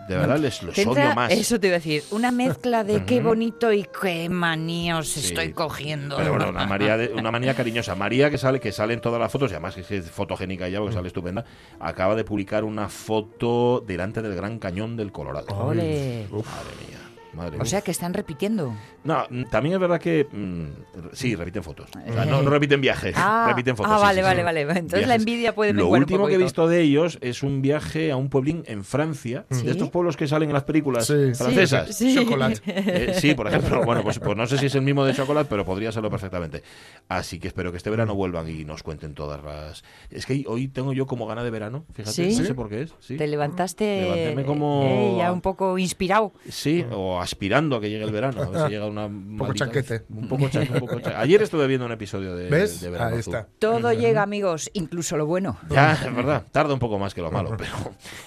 [0.09, 1.33] de verdad les los odio más.
[1.33, 5.20] Eso te iba a decir, una mezcla de qué bonito y qué maníos Sí.
[5.29, 6.16] estoy cogiendo.
[6.16, 7.94] Pero bueno, una, María de- una manía cariñosa.
[7.94, 10.81] María, que sale que sale en todas las fotos, y además que es fotogénica ya,
[10.81, 11.44] porque sale estupenda,
[11.81, 15.46] acaba de publicar una foto delante del Gran Cañón del Colorado.
[15.57, 16.26] Ole.
[16.31, 16.42] Madre
[16.88, 16.98] mía.
[17.37, 18.75] Madre O sea que están repitiendo.
[19.05, 21.90] No, mm, también es verdad que mm, sí, repiten fotos.
[22.09, 23.92] O sea, no, no repiten viajes, Ah, repiten fotos.
[23.94, 24.44] ah, sí, vale, sí, vale, sí.
[24.44, 24.61] vale.
[24.61, 25.20] Entonces la Viajes.
[25.22, 28.16] envidia puede Lo menguar un último que he visto de ellos es un viaje a
[28.16, 29.64] un pueblín en Francia, ¿Sí?
[29.64, 31.35] de estos pueblos que salen en las películas Sí.
[31.35, 31.94] francesas.
[31.96, 32.14] Sí.
[32.14, 32.61] Chocolate.
[32.66, 35.49] Eh, sí, por ejemplo, bueno, pues, pues no sé si es el mismo de chocolate,
[35.51, 36.62] pero podría serlo perfectamente.
[37.09, 39.85] Así que espero que este verano vuelvan y nos cuenten todas las.
[40.11, 42.38] Es que hoy tengo yo como gana de verano, fíjate, ¿Sí?
[42.38, 42.94] no sé por qué es.
[43.01, 46.33] Sí, Te levantaste Levantéme como- eh, ya un poco inspirado.
[46.49, 48.42] sí o aspirando a que llegue el verano.
[48.42, 49.06] A ver si llega una.
[49.06, 50.04] Un poco chanquete.
[50.08, 52.80] Un poco cha- un poco cha- Ayer estuve viendo un episodio de, ¿Ves?
[52.80, 53.14] de verano.
[53.14, 53.34] Ahí Azul.
[53.34, 53.48] está.
[53.58, 55.58] Todo llega, amigos, incluso lo bueno.
[55.68, 57.70] Ya, es verdad, tarda un poco más que lo malo, pero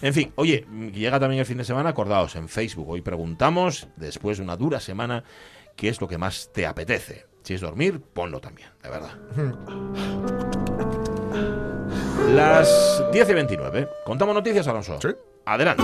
[0.01, 4.37] en fin, oye, llega también el fin de semana, acordaos, en Facebook hoy preguntamos, después
[4.37, 5.23] de una dura semana,
[5.75, 7.25] qué es lo que más te apetece.
[7.43, 9.11] Si es dormir, ponlo también, de verdad.
[12.35, 13.87] Las 10 y 29.
[14.05, 14.99] ¿Contamos noticias, Alonso?
[15.01, 15.07] Sí.
[15.45, 15.83] Adelante.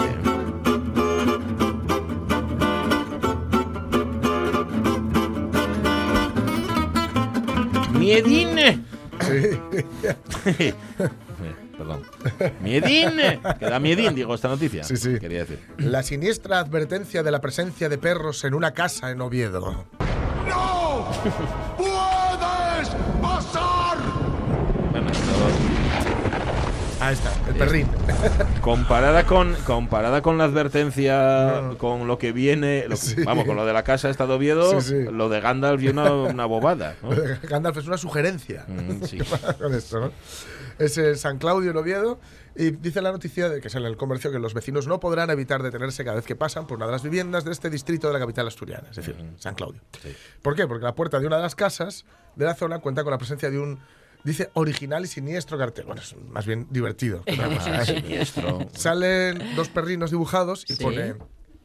[8.05, 8.83] Miedine.
[9.21, 10.73] Sí.
[11.77, 12.03] Perdón.
[12.61, 13.11] Miedín.
[13.59, 14.83] Que da miedín, digo, esta noticia.
[14.83, 15.19] Sí, sí.
[15.19, 15.59] Quería decir.
[15.77, 19.59] La siniestra advertencia de la presencia de perros en una casa en Oviedo.
[19.61, 19.85] Bueno,
[27.05, 27.87] Ahí está, el perrín.
[28.61, 33.23] comparada con comparada con la advertencia, con lo que viene, lo que- Sí.
[33.23, 35.03] vamos, con lo de la casa esta de Oviedo, Sí, sí.
[35.11, 36.95] lo de Gandalf y una, una bobada.
[37.03, 37.09] ¿no?
[37.49, 38.65] Gandalf es una sugerencia.
[38.67, 39.19] Mm, sí.
[39.59, 40.11] con esto, ¿no?
[40.79, 42.19] Es San Claudio, en Oviedo,
[42.55, 45.29] y dice la noticia de que es en el comercio que los vecinos no podrán
[45.29, 48.13] evitar detenerse cada vez que pasan por una de las viviendas de este distrito de
[48.13, 49.79] la capital asturiana, es decir, San Claudio.
[50.01, 50.13] Sí.
[50.41, 50.67] ¿Por qué?
[50.67, 53.49] Porque la puerta de una de las casas de la zona cuenta con la presencia
[53.49, 53.79] de un,
[54.25, 55.85] dice, original y siniestro cartel.
[55.85, 57.23] Bueno, es más bien divertido.
[57.23, 58.67] que otra cosa, siniestro.
[58.73, 60.83] Salen dos perrinos dibujados y Sí.
[60.83, 61.15] pone,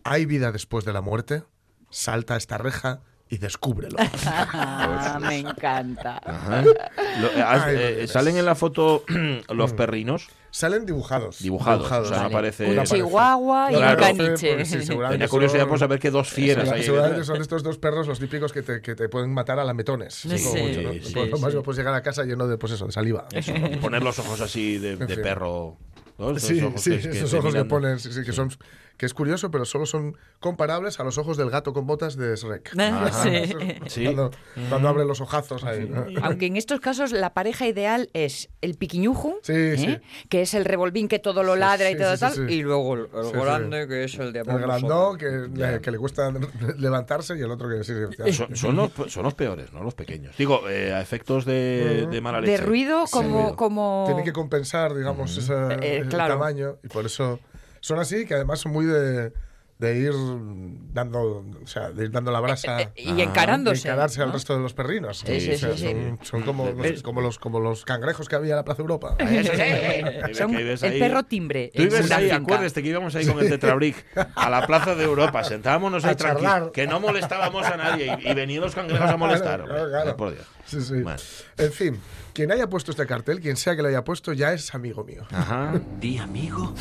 [0.05, 1.43] ¿hay vida después de la muerte?
[1.91, 3.97] Salta esta reja y descúbrelo.
[4.27, 6.21] Ah, me encanta.
[7.21, 9.05] Lo- eh, has- Ay, eh, salen en la foto
[9.49, 11.39] los perrinos Salen dibujados.
[11.41, 11.87] dibujados.
[11.87, 12.35] O sea, no Vale.
[12.35, 12.77] aparece.
[12.79, 14.03] Un chihuahua y Claro.
[14.05, 14.55] un caniche.
[14.57, 16.83] Pues sí, seguramente Tenía curiosidad son- por saber qué dos fieras hay.
[16.83, 20.13] seguramente son estos dos perros los típicos que te, que te pueden matar a lametones.
[20.15, 20.93] Sí, sí, mucho, ¿no?
[20.95, 21.43] sí, Por lo sí.
[21.43, 23.27] más puedes llegar a casa lleno de, pues eso, de saliva.
[23.33, 25.77] Eso, y poner los ojos así de, de perro.
[26.19, 26.33] ¿no?
[26.33, 28.51] Esos Sí, ojos sí, que- que esos te ojos que ponen, sí, sí, que son
[29.01, 32.37] que es curioso, pero solo son comparables a los ojos del gato con botas de
[32.37, 32.79] Shrek.
[32.79, 33.11] Ajá.
[33.23, 33.47] Sí.
[33.87, 34.05] Sí.
[34.05, 34.31] Cuando,
[34.69, 35.89] cuando abre los ojazos ahí.
[35.89, 36.05] ¿no?
[36.23, 39.77] Aunque en estos casos la pareja ideal es el piquiñuju, Sí, ¿eh?
[39.79, 40.27] sí.
[40.29, 42.43] que es el revolvín que todo lo ladra sí, y todo tal, sí.
[42.51, 43.39] y luego el, el Sí, sí.
[43.41, 46.31] grande que es el de El grandón que, le, que le cuesta
[46.77, 47.95] levantarse y el otro que sí,
[48.27, 50.37] sí, Son, son los, son los peores, no los pequeños.
[50.37, 52.53] Digo, eh, a efectos de, de mala leche.
[52.53, 53.41] De ruido Sí, como...
[53.45, 53.57] ruido.
[53.57, 54.05] como...
[54.09, 56.35] tiene que compensar, digamos, ese, Eh, el claro.
[56.35, 56.77] tamaño.
[56.85, 57.41] Y por eso
[57.81, 59.33] son así, que además son muy de,
[59.79, 60.13] de ir
[60.93, 62.79] dando, o sea, de ir dando la brasa.
[62.81, 63.89] Eh, y encarándose.
[63.89, 64.35] y encararse al ¿no?
[64.35, 65.19] resto de los perrinos.
[65.27, 65.87] Sí, sí, O sea, sí, sí.
[65.89, 68.83] Son, son como, no sé, como, los, como los cangrejos que había en la Plaza
[68.83, 69.17] Europa.
[69.31, 70.35] Sí.
[70.35, 71.73] Son el perro timbre.
[71.75, 75.43] Tú ibas ahí, acuérdate que íbamos ahí con el Tetrabric a la Plaza de Europa,
[75.45, 76.41] sentábamos ahí A charlar.
[76.43, 79.65] tranquilos, que no molestábamos a nadie y, y venían los cangrejos a molestar.
[79.65, 80.17] Claro, claro.
[80.17, 80.47] Por Dios.
[80.67, 81.03] Sí, sí.
[81.03, 81.19] Bueno.
[81.57, 82.01] En fin,
[82.35, 85.25] quien haya puesto este cartel, quien sea que lo haya puesto, ya es amigo mío.
[85.31, 85.81] Ajá.
[86.01, 86.75] Di amigo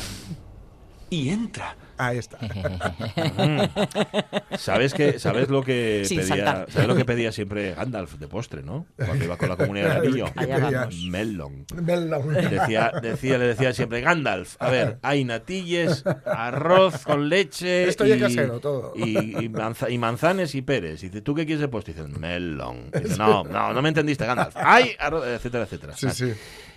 [1.10, 1.76] y entra.
[1.98, 2.38] Ahí está.
[4.56, 6.66] ¿Sabes, que, ¿Sabes lo que Sin pedía saltar.
[6.70, 8.86] ¿sabes lo que pedía siempre Gandalf de postre, no?
[8.96, 10.26] Cuando iba con la comunidad del anillo.
[11.10, 11.66] Melon.
[11.74, 12.34] Melon.
[12.34, 18.14] Decía, decía, le decía siempre, Gandalf, a ver, hay natilles, arroz con leche Esto ya
[18.14, 18.92] es casero, todo.
[18.96, 21.02] y, y manza- y manzanes y peres.
[21.02, 21.92] Y dice, ¿tú qué quieres de postre?
[21.92, 22.90] Y dice, melon.
[22.94, 24.56] Y dice, no, no, no me entendiste, Gandalf.
[24.56, 25.92] Hay arroz, etcétera, etcétera.
[25.96, 26.32] Sí, sí.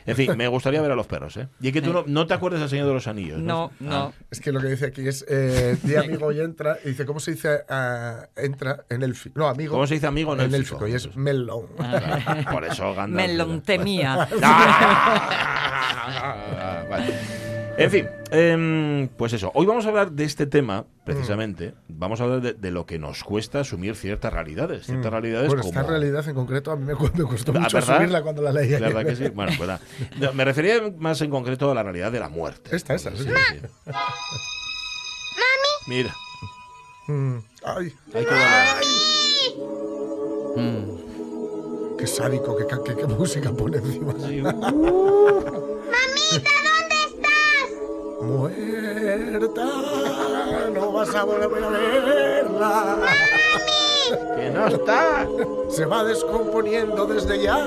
[0.06, 1.48] En fin, me gustaría ver a los perros, ¿eh?
[1.62, 3.72] Y es que tú no, no te acuerdas del Señor de los Anillos, ¿no?
[3.80, 4.13] No, no.
[4.32, 6.78] Es que lo que dice aquí es eh, di amigo y entra.
[6.84, 9.39] Y dice, ¿cómo se dice ah, entra en élfico?
[9.39, 9.74] No, amigo.
[9.74, 10.86] ¿Cómo se dice amigo en en élfico?
[10.86, 10.88] élfico?
[10.88, 11.68] Y es melon.
[11.78, 13.28] Claro, Por eso Gandalf.
[13.28, 14.28] Melón temía.
[16.06, 17.53] Ah, vale.
[17.75, 19.51] En fin, em, pues eso.
[19.55, 21.73] Hoy vamos a hablar de este tema, precisamente.
[21.88, 24.86] Vamos a hablar de, de lo que nos cuesta asumir ciertas realidades.
[24.86, 25.79] Ciertas realidades Bueno, como...
[25.79, 27.95] esta realidad en concreto a mí me, costó Ah, mucho ¿verdad?
[27.95, 28.69] asumirla cuando la leí.
[28.69, 28.93] La ayer.
[28.93, 29.27] verdad que sí.
[29.29, 29.81] Bueno, pues nada.
[30.19, 32.75] No, Me refería más en concreto a la realidad de la muerte.
[32.75, 33.23] Esta, esta, sí.
[33.23, 33.29] sí.
[35.88, 36.15] Mira.
[37.07, 38.36] Mm, Ay, Ay, qué
[40.55, 41.97] Mm.
[41.97, 44.13] qué sádico, qué, qué- qué música pone encima.
[48.23, 49.65] Muerta,
[50.73, 52.97] no vas a volver a verla.
[54.36, 55.27] Que no está.
[55.69, 57.57] Se va descomponiendo desde ya.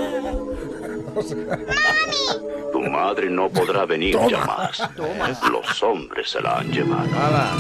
[2.73, 4.83] Tu madre no podrá venir ya más.
[5.51, 7.03] Los hombres se la han llevado.
[7.15, 7.53] Hala.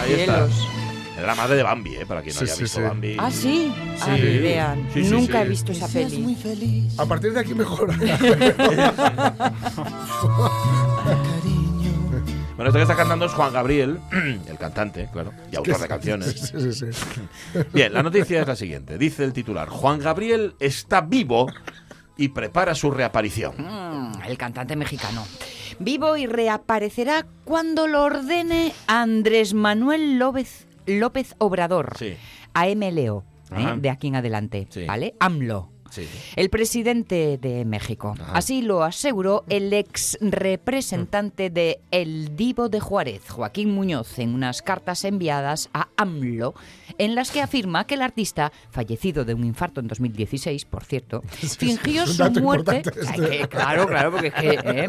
[0.00, 0.46] Ahí está.
[0.46, 2.04] Es la madre de Bambi, ¿eh?
[2.06, 2.84] Para quien no Sí, haya sí, visto sí.
[2.84, 3.16] Bambi.
[3.20, 3.72] Ah, sí.
[4.00, 4.88] Ah, vean.
[4.92, 5.38] Sí, sí, Nunca sí.
[5.38, 6.88] he visto esa peli.
[6.98, 7.94] A partir de aquí mejora.
[12.56, 13.98] Bueno, esto que está cantando es Juan Gabriel,
[14.48, 16.52] el cantante, claro, y autor de canciones.
[16.54, 17.60] Sí, sí, sí.
[17.72, 18.96] Bien, la noticia es la siguiente.
[18.96, 21.48] Dice el titular, Juan Gabriel está vivo
[22.16, 23.54] y prepara su reaparición.
[23.58, 25.26] Mm, el cantante mexicano.
[25.80, 31.94] Vivo y reaparecerá cuando lo ordene Andrés Manuel López, López Obrador.
[31.98, 32.16] Sí.
[32.52, 33.74] AMLO, ¿eh?
[33.78, 34.68] De aquí en adelante.
[34.70, 34.84] Sí.
[34.84, 35.14] ¿Vale?
[35.18, 35.73] AMLO.
[35.94, 36.08] Sí.
[36.36, 38.14] El presidente de México.
[38.18, 38.32] Ajá.
[38.32, 44.62] Así lo aseguró el ex representante de El Divo de Juárez, Joaquín Muñoz, en unas
[44.62, 46.54] cartas enviadas a AMLO,
[46.98, 51.22] en las que afirma que el artista, fallecido de un infarto en 2016, por cierto,
[51.58, 52.82] fingió su muerte.
[52.84, 53.28] este.
[53.38, 54.88] Que- claro, claro, porque es que, ¿eh?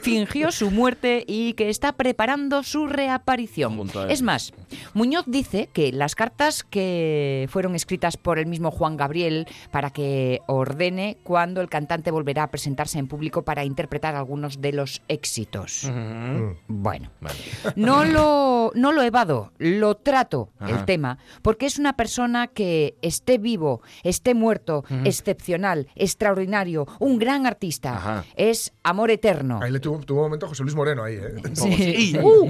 [0.00, 3.90] fingió su muerte y que está preparando su reaparición.
[4.08, 4.52] Es más,
[4.94, 10.39] Muñoz dice que las cartas que fueron escritas por el mismo Juan Gabriel para que
[10.46, 15.84] ordene cuando el cantante volverá a presentarse en público para interpretar algunos de los éxitos.
[15.84, 16.56] Ujú.
[16.68, 17.38] Bueno, Vale.
[17.76, 20.70] no lo, no lo evado, lo trato Ajá.
[20.78, 27.46] el tema, porque es una persona que esté vivo, esté muerto, excepcional, extraordinario, un gran
[27.46, 27.96] artista.
[27.96, 28.24] Ajá.
[28.36, 29.60] Es amor eterno.
[29.62, 31.34] Ahí le tuvo, tuvo un momento José Luis Moreno ahí, ¿eh?
[31.54, 32.16] Sí.
[32.18, 32.48] Ujú.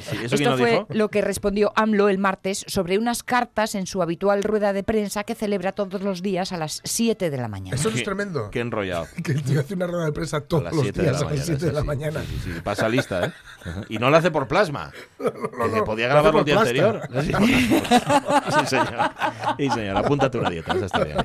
[0.00, 0.86] Sí, ¿Eso quién Esto fue dijo?
[0.90, 5.24] lo que respondió AMLO el martes sobre unas cartas en su habitual rueda de prensa
[5.24, 7.76] que celebra todos los días a las 7 de la mañana.
[7.76, 8.50] Eso no es tremendo.
[8.50, 9.06] Qué enrollado.
[9.22, 11.30] Que el tío hace una rueda de prensa todos los 7 de días la a
[11.30, 11.44] las mañana.
[11.46, 12.20] 7 de sí, la sí, mañana.
[12.22, 13.32] sí, sí, sí, pasa lista, ¿eh?
[13.88, 14.92] Y no lo hace por plasma.
[15.18, 16.60] que se no, podía hace el día plasta.
[16.60, 17.08] anterior.
[18.56, 19.10] Sí, señor.
[19.58, 19.96] Sí, señor.
[19.96, 20.72] Apúntate una dieta.
[20.74, 21.16] Esa está bien.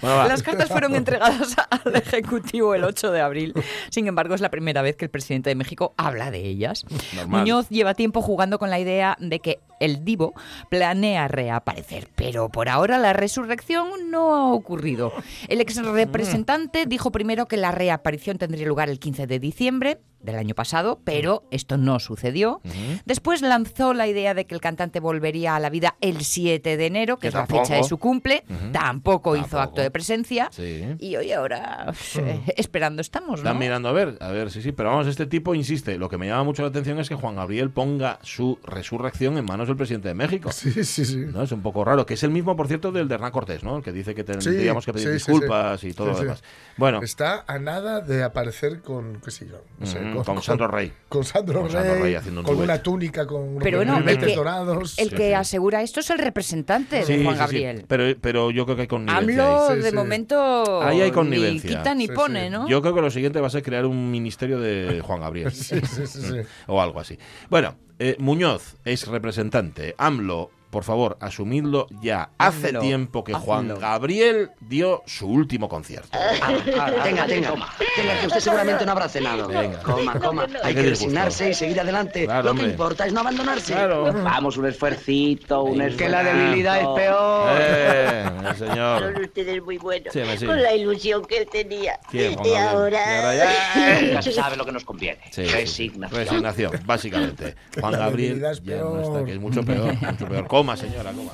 [0.00, 0.28] Bueno, va.
[0.28, 3.54] Las cartas fueron entregadas al Ejecutivo el 8 de abril.
[3.90, 6.84] Sin embargo, es la primera vez que el presidente de México habla de ellas.
[7.14, 7.40] Normal.
[7.40, 10.34] Muñoz lleva tiempo jugando con la idea de que el divo
[10.70, 15.12] planea reaparecer, pero por ahora la resurrección no ocurrido.
[15.48, 20.36] El ex representante dijo primero que la reaparición tendría lugar el 15 de diciembre del
[20.36, 22.60] año pasado, pero esto no sucedió.
[23.04, 26.86] Después lanzó la idea de que el cantante volvería a la vida el 7 de
[26.86, 27.64] enero, que, Que es la tampoco.
[27.64, 28.42] fecha de su cumple.
[28.72, 29.60] Tampoco hizo Tampoco.
[29.62, 30.48] acto de presencia.
[30.50, 30.84] Sí.
[30.98, 33.48] Y hoy ahora eh, esperando estamos, ¿no?
[33.48, 35.96] Están mirando a ver, a ver, sí, sí, pero vamos, este tipo insiste.
[35.96, 39.44] Lo que me llama mucho la atención es que Juan Gabriel ponga su resurrección en
[39.44, 40.50] manos del presidente de México.
[40.50, 41.16] Sí, sí, sí.
[41.32, 41.42] ¿no?
[41.42, 43.76] Es un poco raro, que es el mismo, por cierto, del de Hernán Cortés, ¿no?
[43.76, 45.88] El que dice que tendríamos que pedir sí, sí, disculpas sí.
[45.88, 46.24] y todo Sí, lo sí.
[46.24, 46.42] demás.
[46.78, 50.68] Bueno, Está a nada de aparecer con, qué sé yo, no sé, Ujú, con Sandro
[50.68, 50.92] Rey.
[51.08, 52.66] Con Sandro, Con Sandro Rey, Rey haciendo un con duet.
[52.68, 54.98] una túnica con Pero bueno, el que, dorados.
[54.98, 55.32] el Sí, que sí.
[55.32, 57.84] asegura esto es el representante sí, de Juan sí, sí, Gabriel.
[57.88, 59.96] Pero, pero yo creo que hay connivencia Sí, de sí.
[59.96, 61.78] momento Ahí hay ni connivencia.
[61.78, 62.50] quita ni Sí, pone, sí.
[62.50, 62.68] ¿no?
[62.68, 65.50] Yo creo que lo siguiente va a ser crear un ministerio de Juan Gabriel.
[65.52, 66.40] Sí, sí, sí, sí.
[66.66, 67.18] o algo así.
[67.48, 72.30] Bueno, eh, Muñoz es representante, AMLO por favor, asumidlo ya.
[72.38, 73.74] Hace Hazlo, tiempo que Juan.
[73.78, 76.08] Gabriel dio su último concierto.
[76.12, 77.26] Tenga, tenga.
[77.26, 79.48] Tenga, que usted seguramente no habrá cenado.
[79.48, 79.78] Venga.
[79.82, 80.46] Coma, coma.
[80.62, 82.24] Hay que resignarse y seguir adelante.
[82.24, 82.66] Claro, Lo hombre.
[82.66, 83.72] que importa es no abandonarse.
[83.72, 84.12] Claro.
[84.12, 85.96] Vamos, un esfuercito, un esfuerzo.
[85.98, 87.48] Que la debilidad es peor.
[87.58, 88.24] Eh,
[88.58, 89.20] Son señor.
[89.22, 90.12] ustedes muy buenos.
[90.12, 90.46] Sí, me sí.
[90.46, 91.98] Con la ilusión que él tenía.
[92.10, 92.98] ¿Quién, Juan y ahora...
[92.98, 95.20] Y ahora ya- Ya se sabe lo que nos conviene.
[95.30, 95.44] Sí.
[95.44, 96.20] Resignación.
[96.20, 97.54] Resignación, básicamente.
[97.80, 100.46] Juan La Gabriel ya no está, que es mucho peor, mucho peor.
[100.56, 101.32] Coma, señora, coma.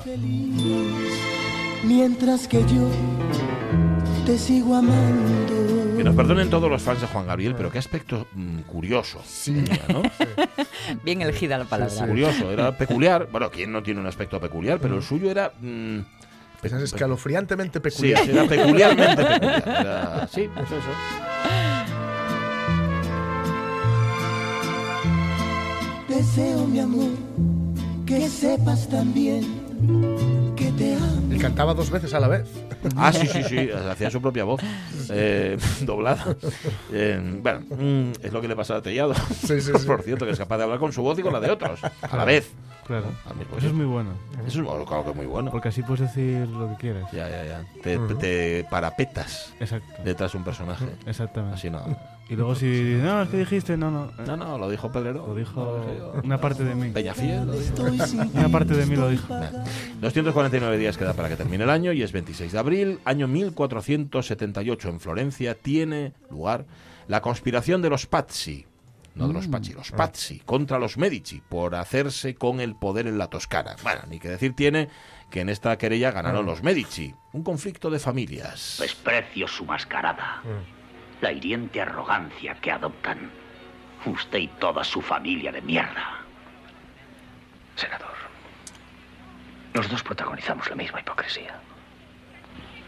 [1.85, 2.89] Mientras que yo
[4.25, 5.95] te sigo amando.
[5.95, 9.21] Que nos perdonen todos los fans de Juan Gabriel, pero qué aspecto mm, curioso.
[9.45, 10.01] tenía, ¿no?
[11.05, 12.05] Bien elegida la palabra.
[12.05, 13.29] Curioso, era peculiar.
[13.31, 14.79] Bueno, ¿quién no tiene un aspecto peculiar?
[14.81, 15.53] Pero el suyo era.
[15.61, 15.99] mm,
[16.61, 17.81] Es escalofriantemente sí,
[18.11, 18.29] peculiar.
[18.29, 19.63] era peculiarmente peculiar.
[19.65, 20.89] Era- sí, pues eso.
[26.09, 27.09] Deseo, mi amor,
[28.13, 29.41] que sepas también
[30.55, 31.33] que te amo.
[31.33, 32.47] Y cantaba dos veces a la vez.
[32.95, 34.61] Ah, sí, sí, sí, hacía su propia voz,
[35.09, 36.35] eh, doblada.
[36.91, 39.15] Eh, bueno, mm, es lo que le pasa a Tellado.
[39.15, 39.85] Sí, sí, sí.
[39.87, 41.79] Por cierto, que es capaz de hablar con su voz y con la de otros,
[41.83, 42.51] a la vez.
[42.85, 43.07] Claro.
[43.37, 44.11] Mismo Eso es muy bueno.
[44.45, 45.49] Eso es bueno, claro que es muy bueno.
[45.49, 47.11] Porque así puedes decir lo que quieras.
[47.13, 47.65] Ya, ya, ya.
[47.81, 50.03] Te, te parapetas Exacto.
[50.03, 50.85] detrás de un personaje.
[51.07, 51.55] Exactamente.
[51.55, 51.81] Así no.
[52.33, 54.11] Y luego si dices, no, es que dijiste, no, no.
[54.25, 55.27] No, no, lo dijo Pedrero.
[55.27, 55.85] Lo dijo
[56.23, 56.89] una parte de mí.
[56.89, 57.45] Peñafiel.
[57.45, 57.75] Lo dijo.
[58.33, 59.27] Una parte de mí lo dijo.
[60.01, 64.89] 249 días queda para que termine el año y es 26 de abril, año 1478
[64.89, 66.65] en Florencia, tiene lugar
[67.07, 68.65] la conspiración de los Pazzi,
[69.13, 73.19] no de los Pazzi, los Pazzi, contra los Medici por hacerse con el poder en
[73.19, 73.75] la Toscana.
[73.83, 74.89] Bueno, ni que decir tiene
[75.29, 78.77] que en esta querella ganaron los Medici, un conflicto de familias.
[78.79, 80.41] Desprecio su mascarada.
[81.23, 83.31] La hiriente arrogancia que adoptan.
[84.05, 86.19] Usted y toda su familia de mierda.
[87.77, 88.09] Senador,
[89.73, 91.61] los dos protagonizamos la misma hipocresía.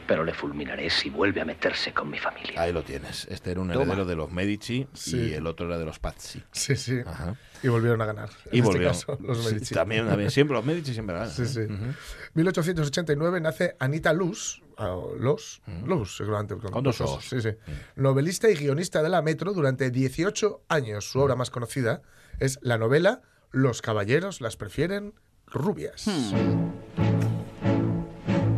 [0.05, 2.61] Pero le fulminaré si vuelve a meterse con mi familia.
[2.61, 3.25] Ahí lo tienes.
[3.31, 3.83] Este era un Toma.
[3.85, 5.29] heredero de los Medici Sí.
[5.29, 6.43] y el otro era de los Pazzi.
[6.51, 6.99] Sí, sí.
[7.07, 7.35] Ajá.
[7.63, 8.29] Y volvieron a ganar.
[8.51, 9.73] Y en este caso, los Sí, Medici.
[9.73, 11.31] también, también, siempre los Medici siempre ganan.
[11.31, 11.61] Sí, sí.
[11.61, 11.93] Ujú.
[12.33, 16.55] 1889 nace Anita Luz, o Los, Luz, seguramente.
[16.55, 17.25] Con dos os.
[17.25, 17.49] Sí, sí.
[17.95, 21.09] Novelista y guionista de la Metro durante 18 años.
[21.09, 22.01] Su obra más conocida
[22.39, 23.21] es la novela
[23.55, 25.13] Los caballeros las prefieren
[25.47, 26.03] rubias.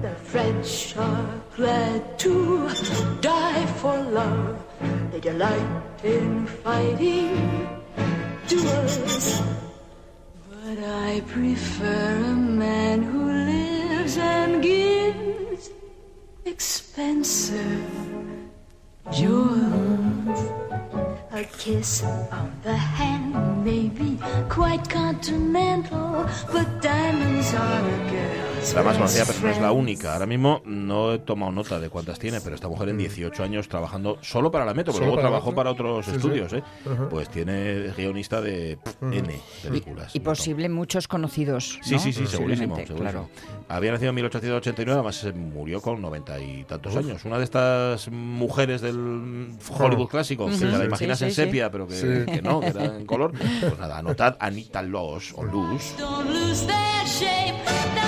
[0.01, 2.67] The French are glad to
[3.21, 4.58] die for love.
[5.12, 7.69] They delight in fighting
[8.47, 9.39] duels.
[10.49, 14.87] But I prefer a man who lives and gives
[16.47, 17.83] expensive.
[19.12, 20.66] jewels.
[21.38, 24.17] A kiss on the hand may be
[24.50, 30.13] quite continental, but diamonds are a girl's La más conocida, pero no es la única.
[30.13, 33.69] Ahora mismo no he tomado nota de cuántas tiene, pero esta mujer en 18 años
[33.69, 36.17] trabajando solo para la Metro, pero luego para trabajó para otros Sí, sí.
[36.17, 36.63] estudios, ¿eh?
[36.91, 37.08] Ajá.
[37.08, 40.13] Pues tiene guionista de pff, N películas.
[40.15, 41.80] Y posible muchos conocidos.
[41.84, 42.00] Sí, ¿no?
[42.02, 43.30] sí, sí, segurísimo, Posiblemente, segurísimo.
[43.30, 43.30] Claro.
[43.69, 47.23] Había nacido en 1889, además se murió con noventa y tantos años.
[47.23, 51.43] Una de estas mujeres del Hollywood clásico, que te la Sí, imaginas sí, en sí.
[51.43, 52.31] sepia, pero que, Sí.
[52.31, 53.31] que no, que era en color.
[53.59, 58.06] Pues nada, anotad Anita Loos o Luz, Don't lose their shape.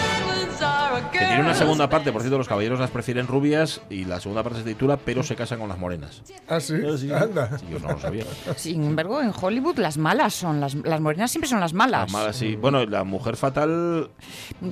[1.12, 4.43] Que tiene una segunda parte, por cierto, los caballeros las prefieren rubias y la segunda
[4.43, 6.21] parte se titula Pero se casan con las morenas.
[6.47, 6.75] Ah, sí.
[6.85, 7.12] Ah, sí.
[7.12, 7.57] Anda.
[7.57, 8.25] Sí, yo no lo sabía.
[8.55, 12.03] Sin embargo, en Hollywood las malas son las, las morenas siempre son las malas.
[12.03, 12.55] Las malas, sí.
[12.55, 14.09] Bueno, la mujer fatal.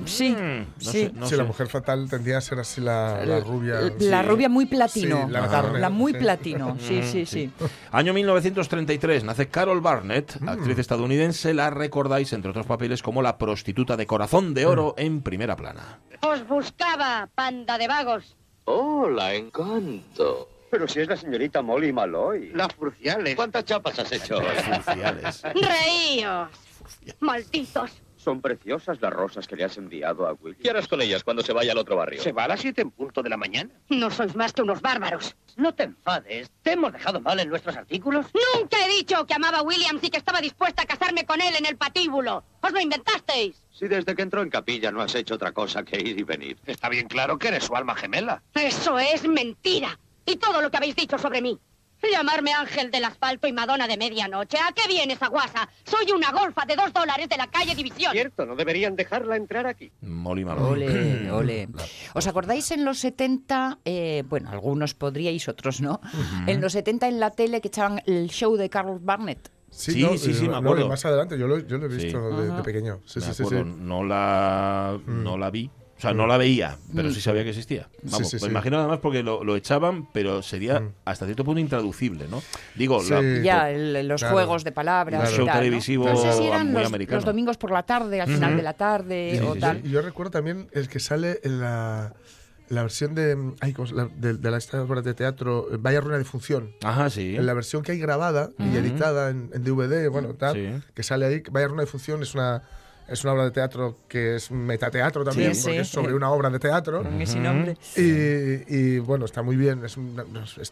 [0.04, 0.90] Sí, mm, no sí.
[0.90, 1.36] sé, no sí, sé.
[1.36, 3.80] la mujer fatal tendría a ser así la, la rubia.
[4.00, 4.28] La sí.
[4.28, 5.24] rubia muy platino.
[5.26, 6.18] Sí, la Turner, La muy sí.
[6.18, 6.76] platino.
[6.88, 7.50] Sí, sí, sí.
[7.92, 10.48] Año 1933 nace Carol Barnett, Mm.
[10.48, 11.54] actriz estadounidense.
[11.54, 15.00] La recordáis, entre otros papeles, como la prostituta de corazón de oro Mm.
[15.00, 15.98] en primera plana.
[16.20, 18.36] Os buscaba, panda de vagos.
[18.64, 20.48] Hola, encanto.
[20.70, 22.50] Pero si es la señorita Molly Malloy.
[22.52, 23.34] Las cruciales.
[23.36, 24.38] ¿Cuántas chapas has hecho?
[24.38, 25.42] Cruciales.
[25.42, 26.48] Reíos.
[27.20, 28.02] Malditos.
[28.28, 30.54] Son preciosas las rosas que le has enviado a Will.
[30.56, 32.20] ¿Qué harás con ellas cuando se vaya al otro barrio?
[32.20, 33.70] Se va a las siete en punto de la mañana.
[33.88, 35.34] No sois más que unos bárbaros.
[35.56, 36.50] No te enfades.
[36.60, 38.26] ¿Te hemos dejado mal en nuestros artículos?
[38.54, 41.54] Nunca he dicho que amaba a Williams y que estaba dispuesta a casarme con él
[41.56, 42.44] en el patíbulo.
[42.60, 43.62] ¡Os lo inventasteis!
[43.70, 46.58] Si desde que entró en capilla no has hecho otra cosa que ir y venir.
[46.66, 48.42] Está bien claro que eres su alma gemela.
[48.52, 49.98] Eso es mentira.
[50.26, 51.58] Y todo lo que habéis dicho sobre mí.
[52.06, 54.56] Llamarme Ángel del Asfalto y Madonna de Medianoche.
[54.58, 55.68] ¿A qué viene esa guasa?
[55.84, 58.12] Soy una golfa de dos dólares de la calle División.
[58.12, 59.92] Cierto, no deberían dejarla entrar aquí.
[60.02, 60.68] Molly Malone.
[60.68, 61.68] Ole, ole.
[62.14, 63.78] ¿Os acordáis en los 70?
[63.84, 66.00] eh, bueno, algunos podríais, otros no.
[66.46, 69.50] En los 70 en la tele que echaban el show de Carl Barnett.
[69.70, 70.86] Sí, Sí, no, sí, sí, eh, me no, acuerdo.
[70.86, 72.04] y más adelante, yo lo, yo lo he Sí.
[72.06, 72.62] visto de, de Ajá.
[72.62, 73.00] pequeño.
[73.04, 73.76] Sí, Me sí, sí, acuerdo, sí.
[73.80, 75.70] No la, no la vi.
[75.98, 76.16] O sea, Mm.
[76.16, 77.12] no la veía, pero Mm.
[77.12, 77.88] sí sabía que existía.
[78.02, 78.46] Sí, Vamos, sí, me sí.
[78.46, 80.92] imagino además porque lo, lo echaban, pero sería Mm.
[81.04, 82.40] hasta cierto punto intraducible, ¿no?
[82.76, 83.10] Digo, Sí.
[83.10, 84.34] la- Ya, el- los Claro.
[84.36, 85.28] juegos de palabras.
[85.28, 87.16] Un y show televisivo No sé si eran muy los, americano.
[87.16, 89.82] los domingos por la tarde, al final de la tarde Sí, o sí, tal.
[89.82, 92.12] Yo recuerdo también el que sale en la,
[92.68, 95.78] la versión de, ay, ¿cómo se- la- de, de la esta obra de teatro, eh,
[95.80, 96.72] Vaya Ruina de Función.
[96.84, 97.34] Ajá, sí.
[97.34, 100.90] En la versión que hay grabada y editada en, en DVD, bueno, tal, Sí.
[100.94, 102.62] que sale ahí, Vaya Ruina de Función es una,
[103.08, 105.80] es una obra de teatro que es metateatro también, Sí, porque sí.
[105.80, 107.02] es sobre una obra de teatro.
[107.02, 107.76] Con ese nombre.
[107.96, 109.96] Y, y, bueno, está muy bien, es,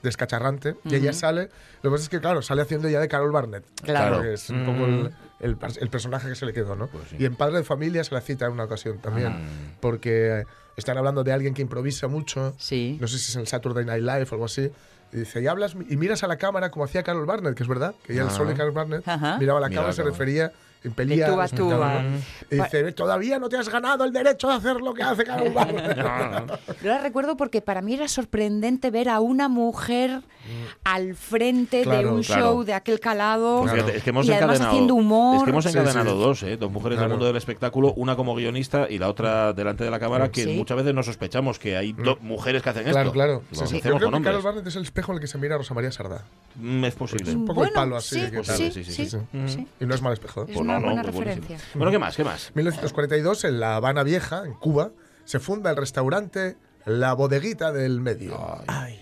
[0.02, 0.76] descacharrante.
[0.84, 1.48] Y ella sale,
[1.82, 3.64] lo que pasa es que, claro, sale haciendo ya de Carol Barnett.
[3.82, 4.22] Claro.
[4.22, 5.10] Que es un poco el,
[5.40, 6.86] el pers- el personaje que se le quedó, ¿no?
[6.88, 7.16] Pues sí.
[7.18, 9.76] Y en Padre de Familia se la cita en una ocasión también, Mm.
[9.80, 10.44] porque
[10.76, 12.54] están hablando de alguien que improvisa mucho.
[12.58, 12.98] Sí.
[13.00, 14.70] No sé si es en el Saturday Night Live o algo así.
[15.12, 17.68] Y dice, y hablas y miras a la cámara como hacía Carol Barnett, que es
[17.68, 18.32] verdad, que ella el Ah.
[18.32, 19.38] sol de Carol Barnett Ajá.
[19.38, 20.12] miraba a la Mira cámara y se cámara.
[20.12, 20.52] refería
[20.86, 21.28] en pelea.
[21.28, 21.86] tú a explicando, tú, ¿no?
[21.86, 22.02] ah.
[22.50, 25.52] Y dice, todavía no te has ganado el derecho de hacer lo que hace Carol.
[26.82, 30.22] Yo la recuerdo porque para mí era sorprendente ver a una mujer
[30.84, 32.42] al frente de Claro, un claro.
[32.42, 35.36] show de aquel calado Pues fíjate, es que hemos y además encadenado, haciendo humor.
[35.38, 36.18] Es que hemos Sí, encadenado sí.
[36.18, 36.56] dos, ¿eh?
[36.56, 37.10] dos mujeres del Claro.
[37.14, 40.52] mundo del espectáculo, una como guionista y la otra delante de la cámara, que Sí.
[40.56, 43.12] muchas veces no sospechamos que hay dos mujeres que hacen Claro, esto.
[43.12, 43.42] claro.
[43.50, 43.56] Sí, sí.
[43.58, 44.44] conocemos Yo creo que Carol hombres.
[44.44, 46.24] Barnett es el espejo en el que se mira a Rosa María Sardá.
[46.56, 47.30] Mm, Es posible.
[47.34, 48.20] un poco el Bueno, palo así.
[48.20, 49.06] sí, que sí, sí, sí, sí, sí.
[49.10, 49.18] sí.
[49.46, 49.66] sí.
[49.80, 50.42] Y no es mal espejo.
[50.42, 50.44] ¿eh?
[50.48, 51.42] Es Pues una no, buena no, pues buenísimo.
[51.48, 51.70] referencia.
[51.78, 52.16] Bueno, ¿qué más?
[52.16, 52.52] ¿Qué más?
[52.54, 54.90] 1942, en La Habana Vieja, en Cuba,
[55.24, 58.38] se funda el restaurante La Bodeguita del Medio.
[58.68, 59.00] Ay.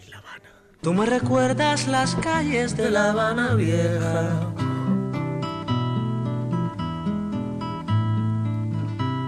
[0.84, 4.52] Tú me recuerdas las calles de La Habana Vieja.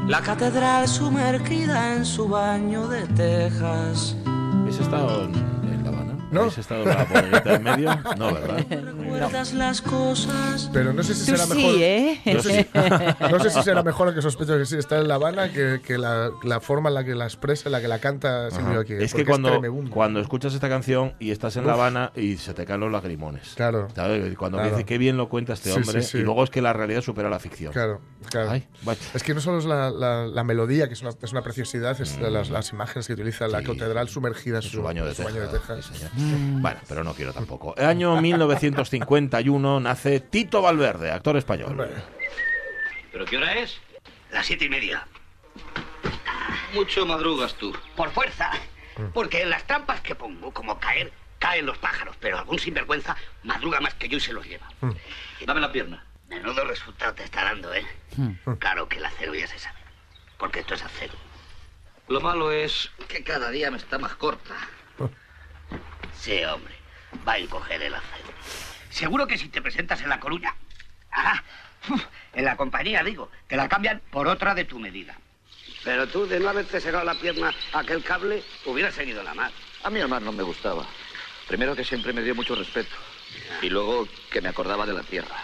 [0.07, 4.15] La catedral sumergida en su baño de tejas.
[4.27, 6.13] ¿Habéis estado en, La Habana?
[6.31, 6.41] No.
[6.41, 7.99] ¿Habéis estado en la en medio?
[8.19, 8.67] No, ¿verdad?
[9.07, 10.69] ¿Recuerdas las cosas?
[10.73, 11.75] Pero no sé si Tú será sí, mejor.
[11.79, 12.21] ¿eh?
[12.43, 12.67] Sí.
[13.31, 15.97] No sé si será mejor que sospecho que sí está en La Habana que, que
[15.97, 18.95] la, la forma en la que la expresa, en la que la canta Silvio aquí.
[18.95, 22.65] Es que cuando, cuando escuchas esta canción y estás en La Habana y se te
[22.67, 23.55] caen los lagrimones.
[23.55, 23.89] Claro.
[23.95, 24.37] ¿Sabes?
[24.37, 24.71] Cuando Claro.
[24.73, 26.19] dice qué bien lo cuenta este Sí, hombre sí, sí.
[26.19, 27.73] y luego es que la realidad supera la ficción.
[27.73, 28.01] Claro,
[28.31, 28.51] claro.
[28.51, 29.01] Ay, vaya.
[29.15, 32.01] Es que no solo es la, la- la melodía, que es una, es una preciosidad,
[32.01, 35.51] es las, las imágenes que utiliza la catedral sumergida en su baño de su teja.
[35.51, 35.83] teja.
[35.83, 36.61] sí, señor.
[36.61, 37.75] Bueno, pero no quiero tampoco.
[37.77, 38.21] El año
[39.01, 41.89] 1951 nace Tito Valverde, actor español.
[43.13, 43.79] ¿Pero qué hora es?
[44.31, 45.07] Las siete y media.
[46.75, 47.77] Mucho madrugas tú.
[47.97, 48.51] Por fuerza.
[49.13, 52.17] Porque en las trampas que pongo, como caer, caen los pájaros.
[52.21, 54.69] Pero algún sinvergüenza madruga más que yo y se los lleva.
[55.45, 56.05] Dame la pierna.
[56.29, 57.87] Menudo resultado te está dando, ¿eh?
[58.59, 59.79] Claro que el acero ya se sabe.
[60.39, 61.15] Porque esto es acero.
[62.09, 64.55] Lo malo es que cada día me está más corta.
[66.19, 66.75] Sí, hombre.
[67.27, 68.29] Va a encoger el acero.
[68.97, 70.55] Seguro que si te presentas en La Coruña...
[71.13, 71.43] Ah,
[72.33, 75.15] en la compañía, digo, te la cambian por otra de tu medida.
[75.85, 79.53] Pero tú, de no haberte cerrado la pierna a aquel cable, hubieras seguido la mar.
[79.83, 80.87] A mí el mar no me gustaba.
[81.47, 82.97] Primero que siempre me dio mucho respeto.
[83.61, 85.43] Y luego que me acordaba de la tierra.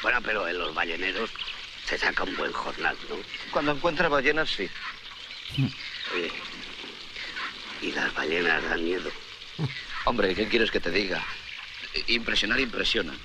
[0.00, 1.30] Bueno, pero en los balleneros
[1.86, 3.16] se saca un buen jornal, ¿no?
[3.50, 4.70] Cuando encuentra ballenas, sí.
[6.14, 6.30] Oye,
[7.82, 9.10] y las ballenas dan miedo.
[10.04, 11.20] Hombre, ¿qué quieres que te diga?
[12.08, 13.16] Impresionar impresionan.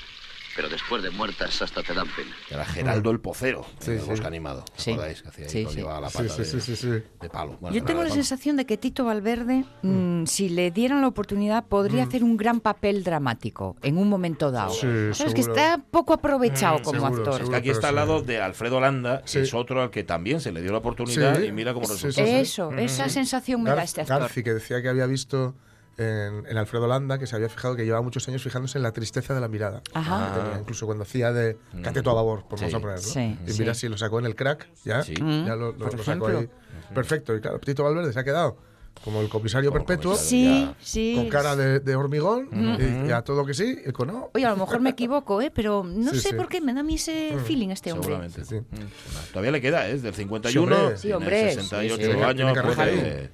[0.54, 2.36] Pero después de muertas hasta te dan pena.
[2.50, 4.06] Era Geraldo el Pocero, Sí, el sí.
[4.10, 4.66] bosque animado.
[4.76, 4.92] ¿Os Sí.
[4.92, 5.22] acordáis?
[5.22, 6.88] Que hacía ahí Sí, la pata sí, de, sí, sí, sí.
[6.90, 7.58] de palo.
[7.62, 8.16] Bueno, Yo tengo la palo.
[8.16, 12.60] sensación de que Tito Valverde, mm, si le dieran la oportunidad, podría hacer un gran
[12.60, 14.74] papel dramático en un momento dado.
[14.74, 14.82] Sí,
[15.14, 15.56] Sabes que seguro.
[15.62, 17.42] está poco aprovechado Mm, como seguro, actor.
[17.44, 19.38] Es que aquí está al lado de Alfredo Landa, Sí.
[19.38, 21.46] que es otro al que también se le dio la oportunidad Sí.
[21.46, 22.12] y mira cómo resultó.
[22.12, 22.30] sí, sí.
[22.30, 24.20] Eso, esa sensación me da este actor.
[24.20, 25.56] Garci, que decía que había visto
[26.02, 28.92] en, en Alfredo Landa, que se había fijado que llevaba muchos años fijándose en la
[28.92, 29.82] tristeza de la mirada.
[29.94, 30.34] Ajá.
[30.34, 32.66] que tenía, incluso cuando hacía de cateto a babor, por Sí.
[32.66, 33.02] vamos a ponerlo.
[33.04, 33.60] Sí, y sí.
[33.60, 35.14] mira si lo sacó en el crack, ya, Sí.
[35.16, 36.50] ya lo, lo- lo sacó ahí.
[36.94, 38.58] Perfecto, y claro, Tito Valverde se ha quedado
[39.04, 40.76] como el comisario Como perpetuo, comisario.
[40.80, 41.16] Sí, sí.
[41.16, 44.30] con cara de, de hormigón, y, y a todo que sí, y con no.
[44.36, 45.52] Oye, a lo mejor me equivoco, ¿eh?
[45.54, 46.36] pero no Sí, sé sí.
[46.36, 48.06] por qué me da a mí ese feeling este hombre.
[48.06, 48.46] Seguramente.
[48.46, 48.56] Sí.
[48.60, 49.32] Mm.
[49.34, 49.94] Todavía le queda, ¿eh?
[49.94, 50.98] es del 51, Sí, hombre.
[50.98, 52.08] Sí, tiene hombre, 68 sí, sí.
[52.10, 52.76] Tiene- años.
[52.76, 53.32] puede-.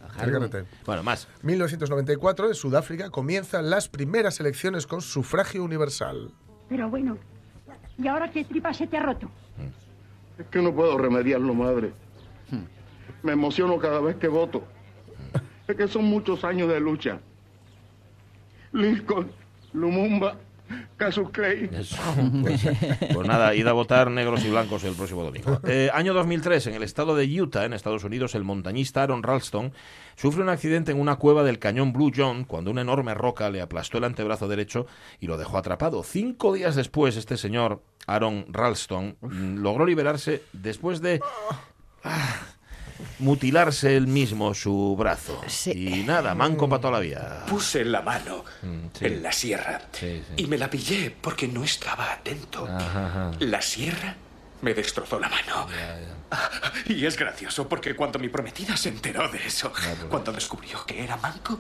[0.86, 1.28] Bueno, más.
[1.43, 6.32] 1994, en Sudáfrica, comienzan las primeras elecciones con sufragio universal.
[6.70, 7.18] Pero bueno,
[7.97, 9.30] ¿y ahora qué tripa se te ha roto?
[10.39, 11.91] Es que no puedo remediarlo, madre.
[13.24, 14.64] Me emociono cada vez que voto.
[15.68, 17.20] Es que son muchos años de lucha.
[18.72, 19.32] Lincoln,
[19.74, 20.38] Lumumba,
[20.97, 21.70] Casus Clay.
[21.72, 21.97] Eso,
[22.41, 22.61] pues,
[23.13, 25.59] pues nada, id a votar negros y blancos el próximo domingo.
[25.63, 29.74] Eh, año 2003, en el estado de Utah, en Estados Unidos, el montañista Aaron Ralston
[30.15, 33.61] sufre un accidente en una cueva del cañón Blue John cuando una enorme roca le
[33.61, 34.88] aplastó el antebrazo derecho
[35.20, 36.03] y lo dejó atrapado.
[36.03, 41.22] Cinco días después, este señor, Aaron Ralston, logró liberarse después de...
[42.03, 42.57] ah,
[43.20, 45.41] mutilarse él mismo su brazo.
[45.74, 47.45] Y nada, manco para toda la vida.
[47.48, 49.06] Puse la mano Mm, sí.
[49.06, 50.43] en la sierra Sí, sí.
[50.43, 52.66] y me la pillé porque no estaba atento.
[52.68, 53.32] Ajá, ajá.
[53.39, 54.16] La sierra
[54.62, 55.68] me destrozó la mano.
[56.32, 56.50] Ah,
[56.88, 59.72] Y es gracioso porque cuando mi prometida se enteró de eso,
[60.10, 61.58] cuando descubrió que era manco,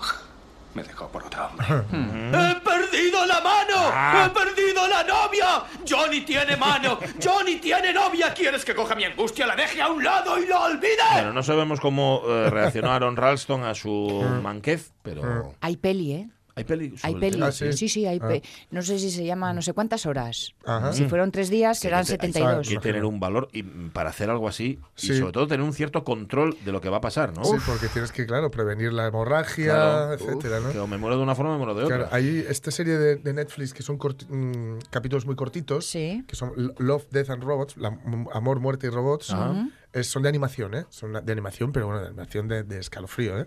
[0.77, 1.65] me dejó por otro hombre.
[1.91, 3.75] ¡He perdido la mano!
[3.91, 4.27] Ah.
[4.27, 5.63] ¡He perdido la novia!
[5.89, 6.99] ¡Johnny tiene mano!
[7.23, 8.31] ¡Johnny tiene novia!
[8.31, 10.97] ¿Quieres que coja mi angustia, la deje a un lado y lo olvide?
[11.13, 15.55] Bueno, no sabemos cómo eh, reaccionó Aaron Ralston a su manquez, pero...
[15.61, 16.29] Hay peli, ¿eh?
[16.57, 16.93] Hay peli.
[17.03, 17.51] Hay tema?
[17.51, 18.27] sí, sí, hay Ah.
[18.27, 18.41] pe-
[18.71, 20.53] No sé si se llama no sé cuántas horas.
[20.65, 20.91] Ajá.
[20.91, 22.67] Si fueron tres días, serán Sí, que te- 72.
[22.67, 25.13] Hay que tener un valor y, mm, para hacer algo así Sí.
[25.13, 27.43] y sobre todo tener un cierto control de lo que va a pasar, ¿no?
[27.45, 30.13] Sí, porque tienes que, claro, prevenir la hemorragia, Claro.
[30.13, 30.71] etcétera, ¿no?
[30.71, 31.97] Que o me muero de una forma o me muero de otra.
[31.97, 36.51] Claro, hay esta serie de, de Netflix que son mm, capítulos muy cortitos, que son
[36.79, 39.31] Love, Death and Robots, la- m- Amor, Muerte y Robots.
[39.31, 39.67] Ajá.
[39.93, 40.85] Eh, son de animación, ¿eh?
[40.89, 43.45] Son de animación, pero bueno, de animación de, de escalofrío, ¿eh?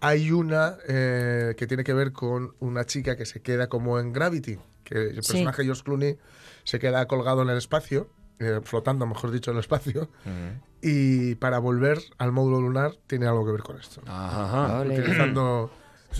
[0.00, 4.12] Hay una eh, que tiene que ver con una chica que se queda como en
[4.12, 5.32] Gravity, que el Sí.
[5.32, 6.18] personaje George Clooney
[6.64, 10.10] se queda colgado en el espacio, eh, flotando, mejor dicho, en el espacio,
[10.82, 14.02] y para volver al módulo lunar tiene algo que ver con esto.
[14.06, 14.82] Ajá.
[14.82, 15.70] Utilizando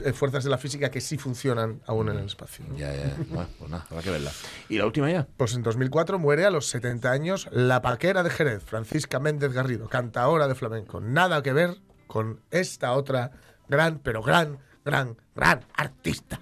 [0.04, 2.64] eh, fuerzas de la física que sí funcionan aún en el espacio.
[2.68, 2.76] ¿no?
[2.76, 3.16] Ya, ya.
[3.28, 4.30] Bueno, pues nada, habrá que verla.
[4.68, 5.26] ¿Y la última ya?
[5.36, 9.88] Pues en 2004 muere a los 70 años la paquera de Jerez, Francisca Méndez Garrido,
[9.88, 11.00] cantaora de flamenco.
[11.00, 13.32] Nada que ver con esta otra
[13.68, 16.40] gran, pero gran, gran, gran artista.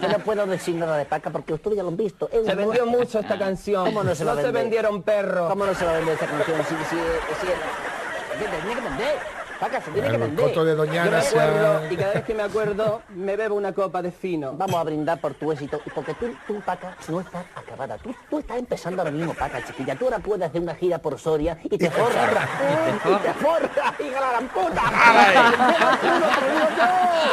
[0.00, 2.28] Yo no puedo decir nada de Paca porque ustedes ya lo han visto.
[2.32, 3.84] Es Se vendió mucho esta canción.
[3.86, 5.48] ¿Cómo no se No se vendieron perros.
[5.50, 6.58] ¿Cómo no se va a vender esta canción?
[6.68, 9.43] Si- se tiene que vender.
[9.64, 10.44] Paca, se tiene que El vender.
[10.46, 13.34] coto de Doñana Yo me se ha- acuerdo, y cada vez que me acuerdo, me
[13.36, 14.52] bebo una copa de fino.
[14.52, 15.80] Vamos a brindar por tu éxito.
[15.86, 17.96] y Porque tú, tú Paca, no estás acabada.
[17.96, 19.96] Tú, tú estás empezando ahora mismo, Paca, chiquilla.
[19.96, 22.28] Tú ahora puedes hacer una gira por Soria y te forras.
[23.04, 24.82] Y te forras, hija de la gran puta.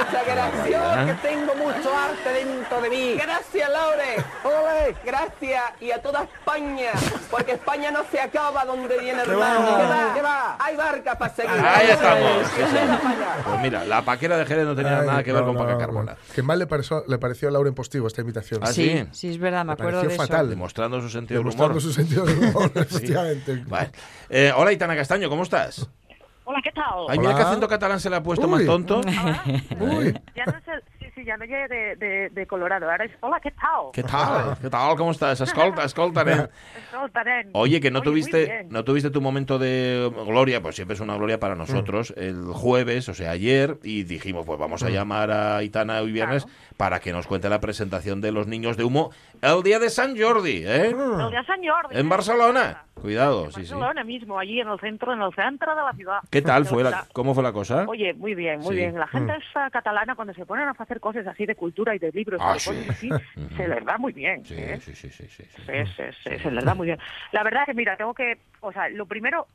[0.01, 3.15] Muchas gracias, que tengo mucho arte dentro de mí.
[3.21, 4.15] Gracias, Laure.
[4.45, 5.63] Ole, gracias.
[5.81, 6.91] Y a toda España,
[7.29, 9.65] porque España no se acaba donde viene ¿Qué hermano.
[9.77, 10.11] ¿Qué va?
[10.15, 10.55] ¿Qué va?
[10.59, 11.51] Hay barca para seguir.
[11.51, 11.89] Ahí.
[12.55, 12.61] Sí.
[13.43, 15.61] Pues mira, la paquera de Jerez no tenía Ay, nada que ver no, con no,
[15.61, 15.79] Paca no.
[15.79, 16.15] Carbona.
[16.35, 18.59] Que mal le pareció, le pareció a Laura en Postigo esta invitación.
[18.63, 19.03] ¿Ah, sí?
[19.11, 20.23] Sí, es verdad, me Me acuerdo pareció de eso.
[20.23, 20.49] fatal.
[20.49, 21.81] Demostrando su sentido del Demostrando humor.
[21.81, 22.79] su sentido del humor, Sí.
[22.79, 23.63] efectivamente.
[23.67, 23.91] Vale.
[24.29, 25.87] Eh, hola, Itana Castaño, ¿cómo estás?
[26.43, 26.85] Hola, ¿qué tal?
[27.09, 28.65] Ay, mira qué acento catalán se le ha puesto más Uy.
[28.65, 29.01] tonto.
[29.79, 30.83] Uy, Ya no es
[31.23, 32.89] llegué de, de, de Colorado.
[32.89, 33.91] Ahora es, hola, ¿qué tal?
[33.93, 34.57] ¿Qué tal?
[34.61, 34.95] ¿Qué tal?
[34.97, 35.41] ¿Cómo estás?
[35.41, 36.47] Escolta, escolta, nen.
[37.53, 41.15] Oye, que no Oye, tuviste, no tuviste tu momento de gloria, pues siempre es una
[41.15, 45.63] gloria para nosotros, el jueves, o sea, ayer, y dijimos, pues vamos a llamar a
[45.63, 46.45] Itana hoy viernes
[46.77, 49.11] para que nos cuente la presentación de los niños de humo
[49.41, 50.87] el día de San Jordi, ¿eh?
[50.89, 51.97] El día San Jordi.
[51.99, 52.83] En Barcelona.
[52.93, 53.73] Cuidado, sí, sí.
[53.73, 56.19] Barcelona mismo, allí en el centro, en el centro de la ciudad.
[56.29, 57.85] ¿Qué tal De fue la, cómo fue la cosa?
[57.87, 58.75] Oye, muy bien, muy Sí.
[58.75, 58.99] bien.
[58.99, 59.41] La gente Mm.
[59.49, 62.51] esa catalana, cuando se ponen a hacer cosas así de cultura y de libros Ah,
[62.51, 62.69] y de sí.
[62.69, 63.09] cosas así,
[63.57, 64.45] se les da muy bien.
[64.45, 64.79] Sí, ¿eh?
[64.79, 65.61] sí, sí, sí, sí, sí.
[65.65, 66.99] Sí, sí, sí, se les da muy bien.
[67.31, 69.47] La verdad que, mira, tengo que, o sea, lo primero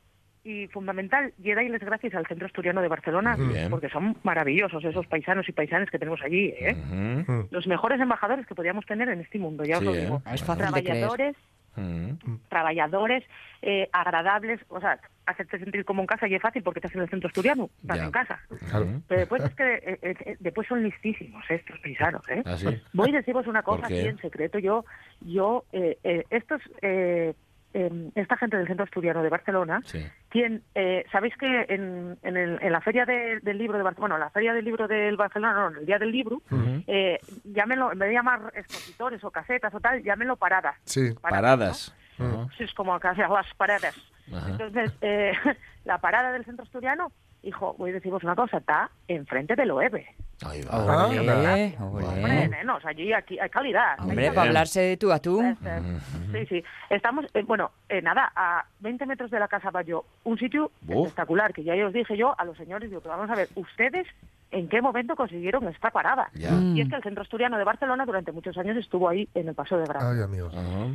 [0.47, 3.69] y fundamental, y darles gracias al Centro Asturiano de Barcelona, Bien.
[3.69, 6.73] porque son maravillosos esos paisanos y paisanas que tenemos allí, ¿eh?
[7.21, 7.47] Ujú.
[7.51, 10.01] Los mejores embajadores que podríamos tener en este mundo, ya os lo ¿eh?
[10.01, 10.21] digo.
[10.31, 10.85] Es fácil de creer.
[10.85, 11.35] Trabajadores,
[11.79, 12.13] Mm.
[12.49, 13.23] trabajadores
[13.61, 17.01] eh, agradables, o sea, hacerte sentir como en casa y es fácil porque estás en
[17.01, 18.05] el centro asturiano, estás Ya.
[18.05, 18.39] en casa.
[18.69, 18.87] Claro.
[19.07, 22.41] Pero después es que eh, eh, después son listísimos estos paisanos, ¿eh?
[22.45, 22.81] ¿Ah, sí?
[22.93, 24.57] Voy a deciros una ¿Por cosa aquí en secreto.
[24.57, 24.85] Yo,
[25.21, 26.61] yo, eh, eh, estos,
[27.77, 30.05] eh, eh, esta gente del centro asturiano de Barcelona, Sí.
[30.29, 34.13] quien, eh, sabéis que en, en, el- en la feria de- del libro de Barcelona,
[34.15, 36.83] bueno, la feria del libro del Barcelona, no, en el día del libro, Ujú.
[36.87, 40.75] eh, llámenlo, en vez de llamar expositores o casetas o tal, llámenlo paradas.
[40.85, 41.13] Sí.
[41.21, 41.93] Paradas.
[42.57, 43.95] Sí, es como las paradas.
[44.47, 45.31] Entonces, eh,
[45.85, 47.11] la parada del centro asturiano,
[47.43, 50.03] hijo, voy a deciros una cosa, está enfrente del OEB.
[50.45, 50.69] Ahí va.
[50.71, 51.75] Ah, Ole, ole.
[51.79, 53.99] Hombre, nenos, allí aquí hay calidad.
[53.99, 55.41] Hombre, para hablarse de tú a tú.
[55.41, 55.81] Este,
[56.31, 56.63] Sí, sí.
[56.89, 61.53] Estamos, eh, bueno, eh, nada, a 20 metros de la Casa Bayo, un sitio espectacular,
[61.53, 64.05] que ya os dije yo a los señores, digo, que vamos a ver, ustedes
[64.51, 66.29] en qué momento consiguieron esta parada.
[66.33, 66.51] Ya.
[66.51, 69.55] Y es que el Centro Asturiano de Barcelona durante muchos años estuvo ahí en el
[69.55, 70.03] Paso de Gran.
[70.05, 70.53] Ay, amigos.
[70.55, 70.93] Ajá.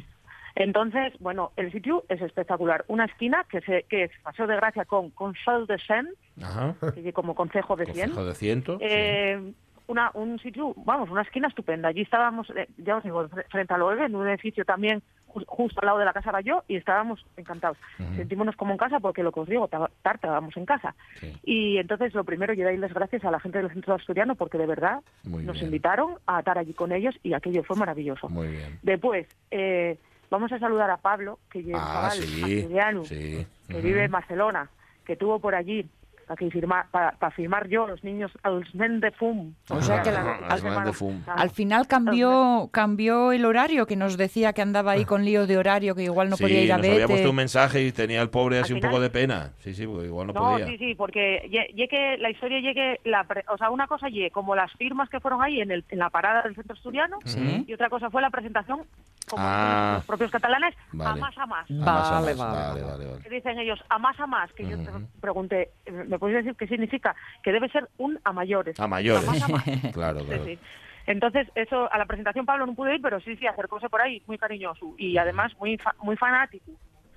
[0.54, 2.84] Entonces, bueno, el sitio es espectacular.
[2.88, 6.10] Una esquina que, se, que es Paseo de Gracia con Conseil de Seine,
[6.42, 6.74] Ajá.
[6.94, 8.10] que como Consejo de Cien.
[8.10, 8.78] Consejo de ciento.
[8.78, 8.84] sí.
[8.88, 9.52] Eh,
[9.88, 11.88] una, un sitio, vamos, una esquina estupenda.
[11.88, 15.44] Allí estábamos, eh, ya os digo, fre- frente al OEB, en un edificio también ju-
[15.46, 17.76] justo al lado de la casa Bayó y estábamos encantados.
[17.98, 18.14] Ujú.
[18.14, 20.94] Sentímonos como en casa porque lo que os digo, ta- tar- estábamos en casa.
[21.42, 24.66] Y entonces lo primero, yo darles gracias a la gente del centro asturiano porque de
[24.66, 25.66] verdad Muy nos bien.
[25.66, 28.28] invitaron a estar allí con ellos y aquello fue maravilloso.
[28.28, 28.78] Muy bien.
[28.82, 29.98] Después, eh,
[30.32, 32.66] vamos a saludar a Pablo, que es Ah, sí.
[33.04, 33.46] Sí.
[33.68, 34.68] que vive en Barcelona,
[35.06, 35.86] que tuvo por allí
[36.26, 39.52] para que firma, para, firmar yo los niños als men de fum.
[39.68, 40.92] O sea que la- la al- semana-
[41.36, 45.58] Al final cambió cambió el horario, que nos decía que andaba ahí con lío de
[45.58, 48.22] horario, que igual no sí, podía ir a nos había puesto un mensaje y tenía
[48.22, 49.50] el pobre así un poco de pena.
[49.58, 50.66] Sí, sí, porque igual no, No, podía.
[50.68, 54.30] sí, sí, porque lle- llegue, la historia llegue, la pre- o sea, una cosa llegue
[54.30, 57.64] como las firmas que fueron ahí en, el, en la parada del centro asturiano Sí.
[57.66, 58.82] y otra cosa fue la presentación
[59.32, 59.94] como Ah.
[59.96, 61.20] los propios catalanes a Vale.
[61.20, 61.70] más a más.
[61.70, 62.36] A más, a más.
[62.36, 63.22] Vale, vale, vale.
[63.22, 66.66] Que dicen ellos a más a más, que yo te pregunté, ¿me puedes decir qué
[66.66, 67.14] significa?
[67.42, 68.78] Que debe ser un a mayores.
[68.78, 69.26] A mayores.
[69.26, 69.64] más a más.
[69.92, 70.44] claro, Sí, claro.
[70.44, 70.58] sí.
[71.06, 74.22] Entonces, eso, a la presentación Pablo no pude ir, pero sí, sí, acercóse por ahí,
[74.26, 76.70] muy cariñoso y además muy fa- muy fanático.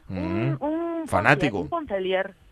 [0.07, 0.55] Mm.
[0.59, 1.59] Un Fanático.
[1.59, 1.70] Un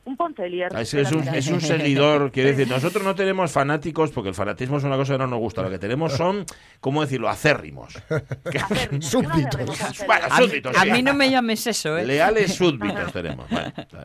[0.06, 0.70] un poncelier.
[0.76, 4.36] Ah, es la un, es un seguidor, quiere decir, nosotros no tenemos fanáticos porque el
[4.36, 6.46] fanatismo es una cosa que no nos gusta, lo que tenemos son,
[6.82, 7.94] ¿cómo decirlo?, acérrimos.
[9.00, 10.06] súbditos.
[10.06, 10.92] Bueno, a, súbditos, a sí.
[10.92, 12.06] mí no me llames eso, ¿eh?
[12.06, 13.46] Leales súbditos tenemos.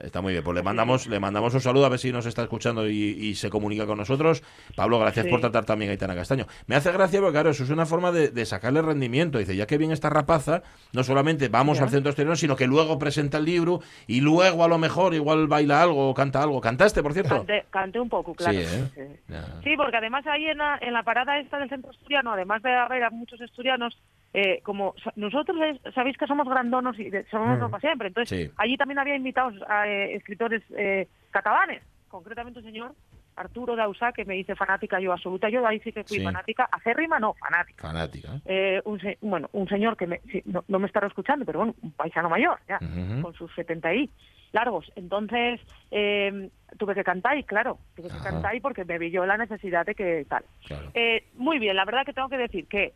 [0.01, 0.44] Está, muy bien.
[0.44, 3.34] Pues le mandamos, le mandamos un saludo a ver si nos está escuchando y, y
[3.34, 4.42] se comunica con nosotros.
[4.76, 5.30] Pablo, gracias Sí.
[5.30, 6.46] por tratar también a Aitana Castaño.
[6.68, 9.38] Me hace gracia porque, claro, eso es una forma de, de sacarle rendimiento.
[9.38, 11.84] Dice, ya que bien esta rapaza, no solamente vamos Ya.
[11.84, 15.49] al centro exterior, sino que luego presenta el libro y luego a lo mejor igual
[15.49, 16.61] baila algo o canta algo.
[16.61, 17.36] ¿Cantaste, por cierto?
[17.36, 18.59] Canté, canté un poco, claro.
[18.59, 18.64] Sí,
[18.97, 19.16] ¿eh?
[19.64, 19.76] sí.
[19.76, 23.11] Porque además ahí en la, en la parada esta del centro asturiano, además de haber
[23.12, 23.97] muchos asturianos,
[24.34, 25.57] eh, como nosotros
[25.95, 27.70] sabéis que somos grandonos y somos Mm.
[27.70, 28.53] para siempre, entonces Sí.
[28.57, 32.93] allí también había invitados a eh, escritores eh, catalanes, concretamente un señor,
[33.36, 36.24] Arturo Dausa, que me dice fanática yo absoluta, yo ahí sí que fui Sí.
[36.24, 37.82] fanática, acérrima no, fanática.
[37.86, 38.28] Fanática.
[38.45, 38.82] ¿eh?
[38.84, 41.74] Un se- bueno, un señor que me, sí, no, no me estará escuchando, pero bueno,
[41.82, 42.80] un paisano mayor, ya,
[43.22, 44.11] con sus 70 y
[44.53, 44.90] largos.
[44.96, 48.30] Entonces, eh, tuve que cantar y claro, tuve que Ajá.
[48.30, 50.44] cantar y porque me vi yo la necesidad de que tal.
[50.66, 50.90] Claro.
[50.94, 52.92] Eh, muy bien, la verdad que tengo que decir que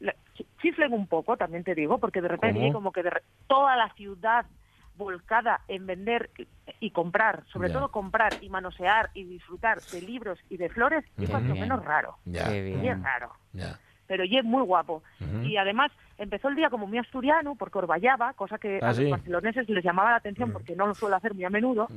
[0.60, 2.72] chiflen un poco, también te digo, porque de repente ¿Cómo?
[2.72, 4.46] como que de re- toda la ciudad
[4.94, 6.46] volcada en vender y-
[6.80, 7.74] y comprar, sobre Ya.
[7.74, 11.82] todo comprar y manosear y disfrutar de libros y de flores, es Qué cuanto menos
[11.84, 12.16] raro.
[12.26, 12.44] Ya.
[12.48, 12.84] Qué bien.
[12.84, 13.78] Y es raro Ya.
[14.12, 15.02] Pero y es muy guapo.
[15.42, 19.04] Y además empezó el día como muy asturiano, porque orballaba, cosa que Ah, a sí.
[19.04, 21.88] los barceloneses les llamaba la atención porque no lo suelo hacer muy a menudo.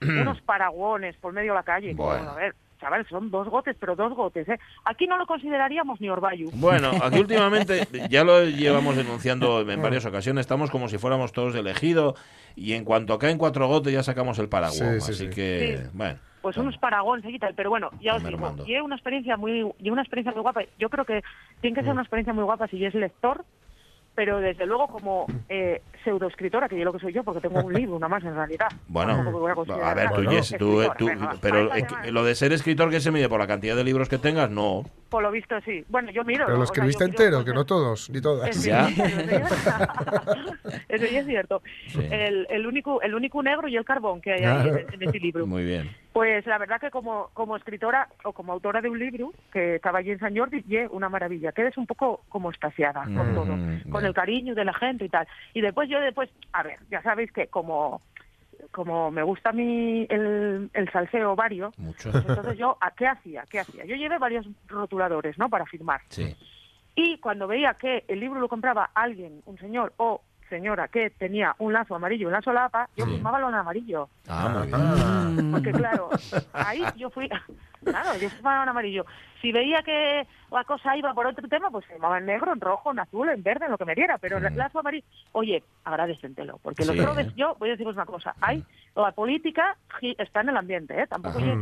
[0.00, 1.94] Unos paraguones por medio de la calle.
[1.94, 2.30] Bueno.
[2.30, 4.58] a ver, chaval, son dos gotes, pero dos gotes, ¿eh?
[4.84, 6.48] Aquí no lo consideraríamos ni orballo.
[6.54, 11.54] Bueno, aquí últimamente ya lo llevamos denunciando en varias ocasiones, estamos como si fuéramos todos
[11.54, 12.14] elegidos
[12.56, 15.30] y en cuanto caen cuatro gotes ya sacamos el paraguas, Sí, sí, así sí.
[15.30, 15.90] que, Sí.
[15.92, 19.36] bueno, Pues unos paragones y tal, pero bueno, ya os digo, y es una experiencia
[19.36, 20.62] muy, y una experiencia muy guapa.
[20.78, 21.22] Yo creo que
[21.60, 23.44] tiene que ser una experiencia muy guapa si es lector,
[24.14, 27.72] pero desde luego como eh, pseudoescritora, que yo lo que soy yo, porque tengo un
[27.72, 28.68] libro, una más en realidad.
[28.88, 30.22] bueno, a a ver, tú.
[30.22, 33.38] Jess, tú, Escritora, tú- venga, pero eh, lo de ser escritor que se mide por
[33.40, 34.84] la cantidad de libros que tengas, no.
[35.08, 35.84] Por lo visto, sí.
[35.88, 36.44] Bueno, yo miro.
[36.46, 38.62] Pero lo O sea, escribiste entero, que no todos, ni todas.
[38.62, 38.88] Ya.
[40.88, 41.62] Eso ya- es cierto.
[41.88, 42.00] Sí.
[42.10, 45.18] El, el único el único negro y el carbón que hay ahí en, en ese
[45.18, 45.46] libro.
[45.46, 45.90] Muy bien.
[46.12, 50.00] Pues la verdad que como, como escritora o como autora de un libro que estaba
[50.00, 51.52] allí en San Jordi, y una maravilla.
[51.52, 53.84] Quedes un poco como estasiada con Mm, todo, bien.
[53.90, 55.26] con el cariño de la gente y tal.
[55.54, 58.00] Y después yo después, a ver, ya sabéis que como
[58.72, 62.10] como me gusta a mí el, el salseo vario, Mucho.
[62.10, 63.44] pues entonces yo, ¿a qué hacía?
[63.48, 63.84] ¿Qué hacía?
[63.84, 65.48] Yo llevé varios rotuladores, ¿no?
[65.48, 66.00] Para firmar.
[66.08, 66.34] Sí.
[66.96, 71.54] Y cuando veía que el libro lo compraba alguien, un señor o señora que tenía
[71.58, 73.12] un lazo amarillo en la solapa, yo Sí.
[73.12, 74.08] firmaba lo en amarillo.
[74.28, 75.50] Ah, muy bien.
[75.52, 76.08] Porque claro,
[76.54, 77.28] ahí yo fui,
[77.90, 79.04] claro, yo firmaba en amarillo.
[79.40, 82.90] Si veía que la cosa iba por otro tema, pues firmaba en negro, en rojo,
[82.90, 84.18] en azul, en verde, en lo que me diera.
[84.18, 86.58] Pero el lazo amarillo, oye, agradecentelo.
[86.62, 87.32] Porque los Sí, robes, ¿eh?
[87.36, 88.64] yo voy a deciros una cosa, hay,
[88.96, 89.76] la política
[90.18, 91.06] está en el ambiente, ¿eh?
[91.06, 91.56] Tampoco oye,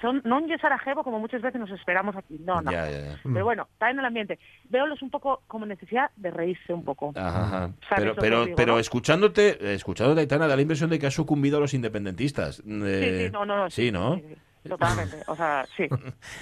[0.00, 2.70] son, no en Sarajevo como muchas veces nos esperamos aquí, no, no.
[2.70, 3.20] Ya, ya, ya.
[3.24, 4.38] Pero bueno, está en el ambiente.
[4.68, 7.12] Veolos un poco como necesidad de reírse un poco.
[7.16, 7.70] Ajá, ajá.
[7.88, 8.78] ¿Sabes Pero, lo pero, digo, pero no?
[8.78, 12.56] escuchándote, escuchándote, Aitana, da la impresión de que has sucumbido a los independentistas.
[12.56, 13.70] Sí, Eh, sí, no, no, no.
[13.70, 14.14] Sí, ¿no?
[14.14, 14.34] sí, sí,
[14.68, 15.22] totalmente.
[15.26, 15.86] O sea, sí.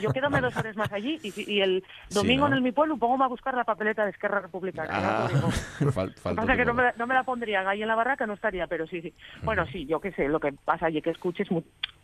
[0.01, 2.49] Yo quédame dos horas más allí y, y el Sí, domingo ¿no?
[2.49, 4.91] en el mi pueblo pongo a buscar la papeleta de Esquerra Republicana.
[4.93, 5.41] Ah, fal-
[5.81, 7.89] Lo que falta pasa es que no me, la- no me la pondrían ahí en
[7.89, 9.13] la barraca, no estaría, pero sí, sí.
[9.43, 11.49] Bueno, sí, yo qué sé, lo que pasa allí que escuches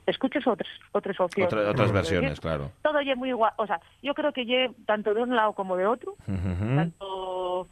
[0.07, 1.47] escuches otros otros ocios.
[1.47, 2.71] Otra- otras versiones, claro.
[2.83, 5.77] Todo ye muy igual, o sea, yo creo que ye tanto de un lado como
[5.77, 7.69] de otro, tanto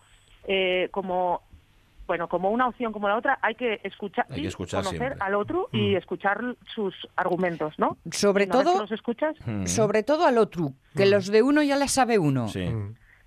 [0.49, 1.42] eh, como
[2.07, 5.14] bueno, como una opción como la otra, hay que escuchar, Hay que y conocer siempre.
[5.20, 5.96] al otro y Mm.
[5.96, 6.40] escuchar
[6.74, 7.96] sus argumentos, ¿no?
[8.11, 9.34] Sobre todo- los escuchas,
[9.66, 12.48] Sobre todo al otro, que los de uno ya les sabe uno.
[12.48, 12.72] Sí.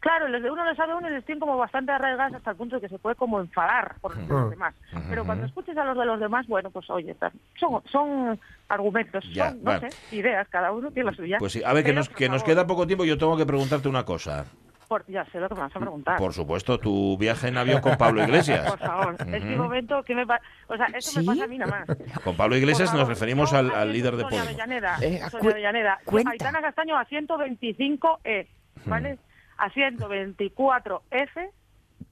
[0.02, 2.56] Claro, los de uno les sabe uno y les tienen como bastante arraigadas hasta el
[2.56, 4.30] punto de que se puede como enfadar por Mm.
[4.30, 4.74] los demás.
[5.10, 7.14] Pero cuando escuches a los de los demás, bueno, pues oye,
[7.60, 9.92] son, son argumentos, Ya, son, no vale.
[9.92, 11.38] sé, ideas, cada uno tiene la suya.
[11.38, 13.04] Pues sí, a ver, que nos, que nos queda poco tiempo.
[13.04, 14.46] Yo tengo que preguntarte una cosa.
[14.90, 16.18] Por- ya sé lo que me vas a preguntar.
[16.18, 18.68] Por supuesto, tu viaje en avión con Pablo Iglesias.
[18.70, 19.64] Por favor, es mi Ujú.
[19.64, 21.98] momento que me pa- O sea, eso me pasa a mí nada más.
[22.24, 24.48] Con Pablo Iglesias nos referimos al, al líder de Sonia Podemos.
[24.62, 26.00] Avellaneda, Eh, Sonia cu- Avellaneda.
[26.04, 26.32] cuenta.
[26.32, 28.48] Aitana Castaño a 125E,
[28.86, 29.18] ¿vale?
[29.58, 31.50] A 124F,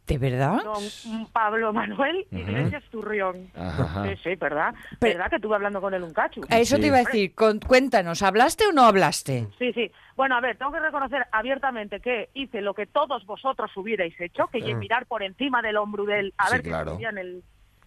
[0.08, 0.62] ¿De verdad?
[0.64, 2.26] don Pablo Manuel.
[2.32, 3.52] Iglesias Turrión.
[3.56, 4.06] Ajá.
[4.06, 4.74] Sí, sí, ¿verdad?
[5.02, 6.40] ¿Verdad que estuve hablando con él un cacho?
[6.50, 9.48] A Eso te iba a decir, con- cuéntanos, ¿hablaste o no hablaste?
[9.60, 9.92] Sí, sí.
[10.16, 14.48] Bueno, a ver, tengo que reconocer abiertamente que hice lo que todos vosotros hubierais hecho,
[14.48, 16.98] que es mirar por encima del hombro del a Sí, ver qué claro.
[17.00, 17.28] en el,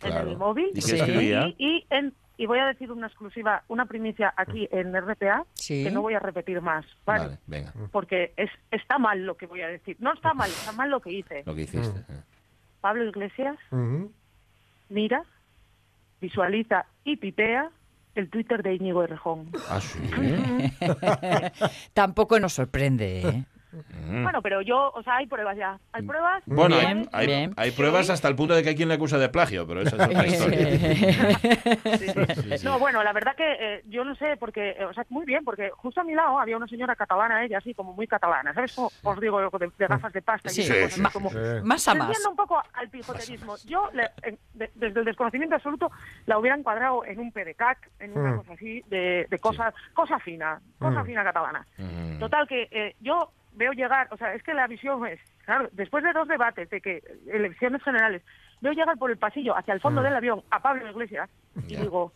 [0.03, 0.31] en Claro.
[0.31, 0.69] el móvil.
[0.71, 0.97] ¿Y qué Sí.
[0.97, 1.47] escribía?
[1.57, 5.85] Y, y en- y voy a decir una exclusiva, una primicia aquí en RPA, Sí.
[5.85, 7.25] que no voy a repetir más, ¿vale?
[7.25, 7.73] Vale, venga.
[7.93, 9.99] Porque es, está mal lo que voy a decir.
[10.01, 11.43] No está mal, está mal lo que hice.
[11.45, 12.01] Lo que hiciste.
[12.81, 13.59] Pablo Iglesias
[14.89, 15.23] mira,
[16.23, 17.71] visualiza y pipea
[18.15, 19.51] el Twitter de Íñigo Errejón.
[19.69, 19.99] Ah, sí.
[21.93, 23.45] Tampoco nos sorprende, ¿eh?
[24.07, 25.79] Bueno, pero yo, o sea, hay pruebas ya.
[25.93, 26.43] Hay pruebas.
[26.47, 26.55] Mm.
[26.57, 27.55] Bueno, Bien, hay, hay- bien.
[27.57, 29.97] hay pruebas hasta el punto de que hay quien le acusa de plagio, pero esa
[29.97, 30.69] es otra historia.
[32.65, 33.45] No, bueno, la verdad que
[33.77, 36.39] eh, yo no sé, porque, eh, o sea, muy bien, porque justo a mi lado
[36.39, 38.75] había una señora catalana, ella así como muy catalana, ¿sabes?
[38.75, 41.37] Como os digo, de, de gafas de pasta Sí, y sí, cosas, sí, como, sí.
[41.65, 42.27] Más a más.
[42.27, 43.57] Un poco al pijoterismo.
[43.67, 45.91] Yo, le- en- de- desde el desconocimiento absoluto,
[46.27, 48.37] la hubiera encuadrado en un PDCAC, en una Mm.
[48.39, 51.07] cosa así, de, de cosa, cosa fina, cosa Mm.
[51.07, 51.67] fina catalana.
[52.19, 56.05] Total, que eh, yo veo llegar, o sea, es que la visión es, claro, después
[56.05, 58.23] de dos debates, de que elecciones generales,
[58.61, 60.05] veo llegar por el pasillo hacia el fondo Mm.
[60.05, 61.29] del avión a Pablo Iglesias
[61.67, 62.13] y digo,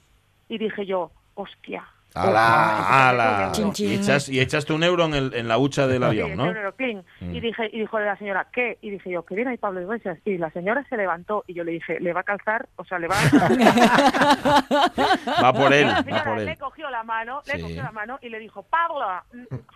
[0.48, 1.84] y dije yo, hostia.
[2.14, 3.08] ¡Hala!
[3.10, 3.48] ¡Hala!
[3.52, 6.46] Chin, Y, echas- y echaste un euro en, el- en la hucha del avión, ¿no?
[6.46, 6.72] euro.
[7.20, 7.34] Mm.
[7.34, 8.78] Y dije, y dijo la señora, ¿qué?
[8.82, 10.18] Y dije yo, que viene ahí Pablo Iglesias.
[10.24, 12.98] Y la señora se levantó y yo le dije, le va a calzar, o sea,
[12.98, 13.24] le va a...
[15.42, 17.62] Va por él, va le cogió la mano, le Sí.
[17.62, 19.06] cogió la mano y le dijo, Pablo,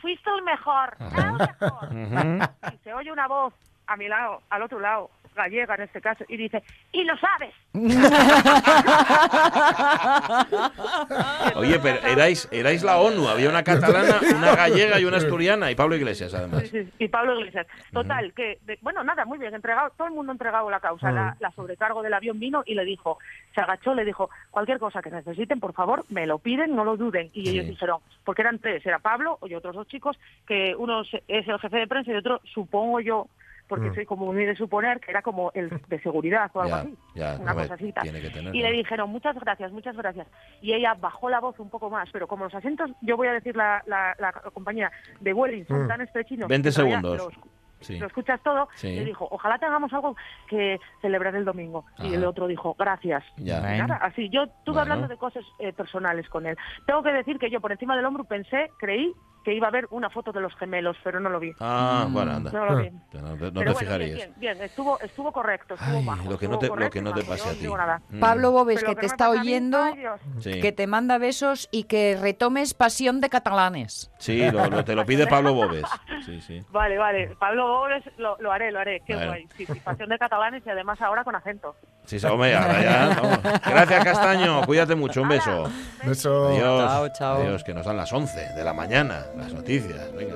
[0.01, 1.89] fuiste el mejor, el mejor.
[1.93, 2.39] Ujú.
[2.75, 3.53] Y se oye una voz
[3.87, 6.63] a mi lado, al otro lado, gallega en este caso, y dice,
[6.93, 7.55] y lo sabes.
[11.57, 15.75] Oye, pero erais, erais la ONU, había una catalana, una gallega y una asturiana y
[15.75, 16.63] Pablo Iglesias, además.
[16.69, 17.67] Sí, sí, y Pablo Iglesias.
[17.93, 21.11] Total, que, de- bueno, nada, muy bien, entregado, todo el mundo entregado la causa.
[21.13, 23.19] La, la sobrecargo del avión vino y le dijo,
[23.55, 26.97] se agachó, le dijo, cualquier cosa que necesiten, por favor, me lo piden, no lo
[26.97, 27.31] duden.
[27.33, 31.09] Y ellos dijeron, porque eran tres, era Pablo y otros dos chicos, que uno es
[31.29, 33.27] el jefe de prensa y otro, supongo yo,
[33.69, 33.95] porque Mm.
[33.95, 36.97] soy como muy de suponer, que era como el de seguridad o algo Ya, así.
[37.15, 37.93] ya, una cosa así.
[37.93, 38.77] tener, y le ¿no?
[38.77, 40.27] dijeron, muchas gracias, muchas gracias.
[40.63, 43.33] Y ella bajó la voz un poco más, pero como los asientos, yo voy a
[43.33, 44.91] decir la, la, la compañía
[45.21, 45.89] de Vueling son Mm.
[45.89, 46.49] tan estrechinos.
[46.49, 47.35] 20 que todavía segundos.
[47.37, 47.49] los-
[47.81, 47.97] Sí.
[47.97, 48.93] lo escuchas todo, Sí.
[48.93, 50.17] le dijo, ojalá tengamos algo
[50.49, 51.85] que celebrar el domingo.
[51.99, 53.23] Y el otro dijo, gracias.
[53.37, 53.59] Ya.
[53.77, 54.81] Y nada, así, yo estuve Bueno.
[54.81, 56.57] hablando de cosas eh, personales con él.
[56.87, 59.13] Tengo que decir que yo por encima del hombro pensé, creí
[59.49, 61.55] que iba a haber una foto de los gemelos, pero no lo vi.
[61.59, 62.51] Ah, bueno, anda.
[62.53, 62.91] No lo vi.
[62.91, 64.15] No, te- no Pero te bueno, fijarías.
[64.17, 66.29] Bien, bien, bien, estuvo, estuvo correcto, estuvo bajo.
[66.31, 67.67] Lo que no te, lo correcto que y no te pase a ti.
[68.11, 68.21] Mm.
[68.21, 70.05] Pablo Bobes, Pero que lo te está mí, oyendo, ay.
[70.41, 70.61] Sí.
[70.61, 74.11] que te manda besos y que retomes pasión de catalanes.
[74.19, 75.87] Sí, lo, lo- te lo pide Pablo Bobes.
[76.27, 76.63] Sí, sí.
[76.71, 77.35] Vale, vale.
[77.39, 79.01] Pablo Bobes lo, lo haré, lo haré.
[79.07, 79.49] Qué guay.
[79.57, 81.75] Sí, sí, pasión de catalanes y además ahora con acento.
[82.05, 83.39] Sí, hombre, ahora ya, vamos.
[83.43, 84.63] Gracias, Castaño.
[84.67, 85.23] Cuídate mucho.
[85.23, 85.71] Un beso.
[86.05, 86.49] Beso.
[86.49, 86.91] Adiós.
[86.91, 87.37] Chao, chao.
[87.43, 90.35] Adiós, que nos dan las 11 de la mañana, las noticias, venga.